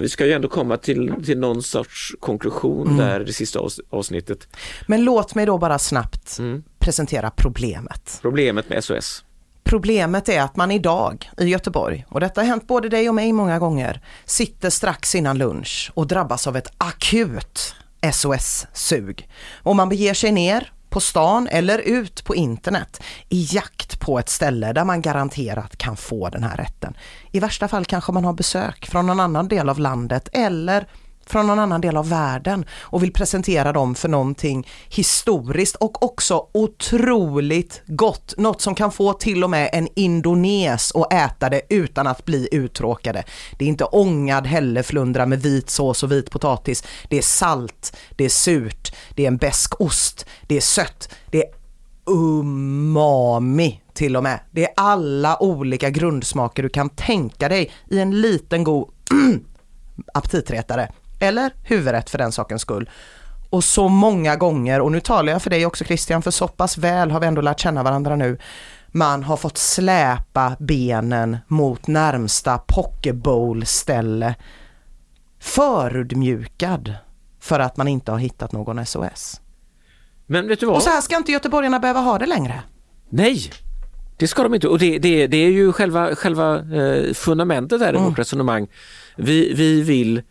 [0.00, 2.98] vi ska ju ändå komma till, till någon sorts konklusion Mm.
[2.98, 4.48] där det sista avs- avsnittet.
[4.86, 6.62] Men låt mig då bara snabbt Mm.
[6.78, 8.18] presentera problemet.
[8.22, 9.24] Problemet med SOS.
[9.68, 13.32] Problemet är att man idag i Göteborg, och detta har hänt både dig och mig
[13.32, 17.74] många gånger, sitter strax innan lunch och drabbas av ett akut
[18.12, 19.28] SOS-sug.
[19.62, 24.28] Och man beger sig ner på stan eller ut på internet i jakt på ett
[24.28, 26.96] ställe där man garanterat kan få den här rätten.
[27.32, 30.86] I värsta fall kanske man har besök från någon annan del av landet eller
[31.28, 36.46] från någon annan del av världen och vill presentera dem för någonting historiskt och också
[36.52, 38.34] otroligt gott.
[38.36, 42.48] Något som kan få till och med en indones att äta det utan att bli
[42.52, 43.24] uttråkade.
[43.58, 46.84] Det är inte ångad hälleflundra med vit sås och vit potatis.
[47.08, 51.44] Det är salt, det är surt, det är en besk ost, det är sött, det
[51.44, 51.50] är
[52.06, 54.40] umami till och med.
[54.50, 58.88] Det är alla olika grundsmaker du kan tänka dig i en liten god
[60.14, 60.88] aptitretare.
[61.20, 62.90] Eller huvudrätt för den sakens skull.
[63.50, 66.78] Och så många gånger, och nu talar jag för dig också Christian, för så pass
[66.78, 68.38] väl har vi ändå lärt känna varandra nu.
[68.88, 74.34] Man har fått släpa benen mot närmsta pokebowl-ställe.
[75.40, 76.94] Förödmjukad
[77.40, 79.40] för att man inte har hittat någon SOS.
[80.26, 80.76] Men vet du vad?
[80.76, 82.62] Och så här ska inte göteborgarna behöva ha det längre.
[83.08, 83.50] Nej,
[84.16, 84.68] det ska de inte.
[84.68, 88.08] Och det, det, det är ju själva, själva eh, fundamentet här i Mm.
[88.08, 88.66] vårt resonemang.
[89.16, 90.22] Vi, vi vill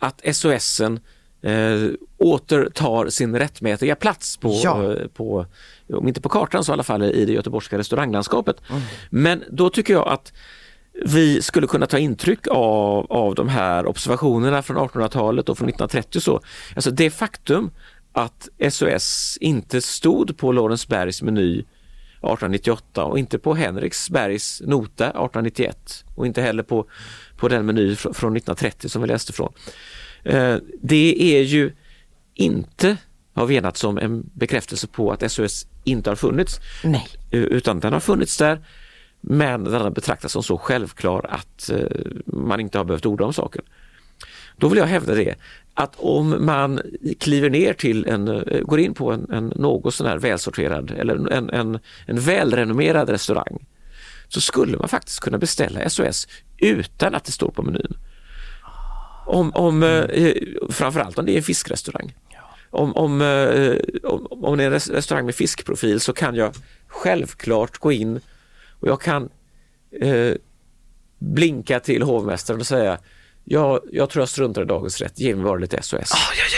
[0.00, 1.00] att SOSen
[1.42, 4.92] eh, återtar sin rättmätiga plats på, Ja.
[4.92, 5.46] eh, på,
[5.92, 8.56] om inte på kartan så i alla fall i det göteborgska restauranglandskapet.
[8.70, 8.82] Mm.
[9.10, 10.32] Men då tycker jag att
[11.04, 16.18] vi skulle kunna ta intryck av, av de här observationerna från 1800-talet och från 1930
[16.18, 16.40] och så.
[16.74, 17.70] Alltså det faktum
[18.12, 21.64] att SOS inte stod på Lorensbergs meny
[22.22, 26.86] 1898 och inte på Henriksbergs nota 1891 och inte heller på,
[27.40, 29.52] på den meny fr- från 1930 som vi läste från.
[30.22, 31.72] Eh, det är ju
[32.34, 32.96] inte,
[33.34, 36.60] har enats om, en bekräftelse på att SOS inte har funnits.
[36.84, 37.08] Nej.
[37.30, 38.60] Utan den har funnits där
[39.20, 41.86] men den har betraktats som så självklar att eh,
[42.26, 43.62] man inte har behövt orda om saken.
[44.56, 45.34] Då vill jag hävda det
[45.74, 46.80] att om man
[47.20, 51.32] kliver ner till en, eh, går in på en, en något sån här välsorterad eller
[51.32, 53.66] en, en, en välrenommerad restaurang
[54.28, 56.28] så skulle man faktiskt kunna beställa SOS
[56.60, 57.96] utan att det står på menyn.
[59.26, 60.34] Om, om, eh,
[60.70, 62.14] framförallt om det är en fiskrestaurang.
[62.70, 66.54] Om, om, eh, om, om det är en res- restaurang med fiskprofil så kan jag
[66.86, 68.20] självklart gå in
[68.80, 69.28] och jag kan
[70.00, 70.32] eh,
[71.18, 72.98] blinka till hovmästaren och säga
[73.52, 76.12] Ja, jag tror jag struntar i dagens rätt, ge mig bara lite SOS.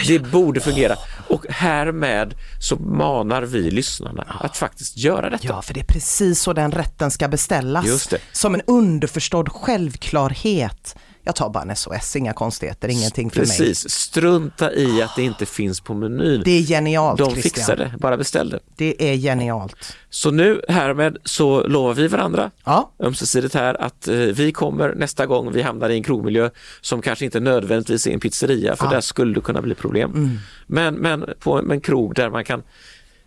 [0.06, 0.96] Det borde fungera
[1.28, 5.46] och härmed så manar vi lyssnarna att faktiskt göra detta.
[5.46, 8.08] Ja, för det är precis så den rätten ska beställas.
[8.32, 10.96] Som en underförstådd självklarhet.
[11.24, 13.46] Jag tar bara en SOS, inga konstigheter, ingenting för mig.
[13.46, 16.42] Precis, strunta i att det inte finns på menyn.
[16.44, 17.42] Det är genialt De Christian.
[17.42, 18.58] fixar det, bara beställ det.
[18.76, 19.76] Det är genialt.
[20.10, 22.92] Så nu härmed så lovar vi varandra Ja.
[23.00, 26.50] ömsesidigt här att eh, vi kommer nästa gång vi hamnar i en krogmiljö
[26.80, 30.10] som kanske inte nödvändigtvis är en pizzeria för där skulle det kunna bli problem.
[30.10, 30.38] Mm.
[30.66, 32.62] Men, men på en, en krog där man kan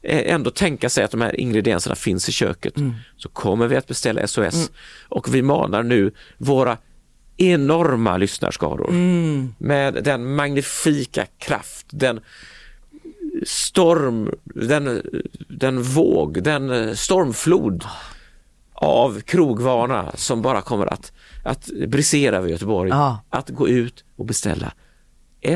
[0.02, 2.94] eh, ändå tänka sig att de här ingredienserna finns i köket Mm.
[3.18, 4.72] så kommer vi att beställa SOS
[5.10, 6.78] och vi manar nu våra
[7.38, 9.54] enorma lyssnarskaror Mm.
[9.58, 12.20] med den magnifika kraft, den
[13.46, 15.02] storm, den,
[15.50, 17.86] den våg, den stormflod
[18.74, 21.12] av krogvana som bara kommer att,
[21.44, 22.90] att brisera över Göteborg.
[22.90, 23.24] Ja.
[23.30, 24.74] Att gå ut och beställa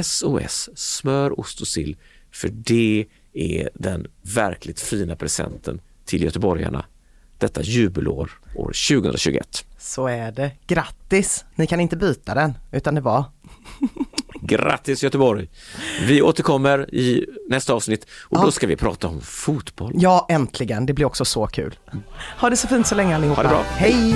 [0.04, 1.98] SOS, smör, ost och sill.
[2.32, 6.86] För det är den verkligt fina presenten till göteborgarna
[7.40, 9.66] detta jubelår år 2021.
[9.78, 10.52] Så är det.
[10.68, 11.46] Grattis!
[11.56, 13.24] Ni kan inte byta den, utan det var.
[14.42, 15.50] Grattis Göteborg!
[16.08, 18.42] Vi återkommer i nästa avsnitt och Ja.
[18.42, 19.92] då ska vi prata om fotboll.
[19.96, 20.86] Ja, äntligen.
[20.86, 21.76] Det blir också så kul.
[22.40, 23.42] Ha det så fint så länge allihopa.
[23.42, 23.64] Ha det bra.
[23.68, 24.16] Hej!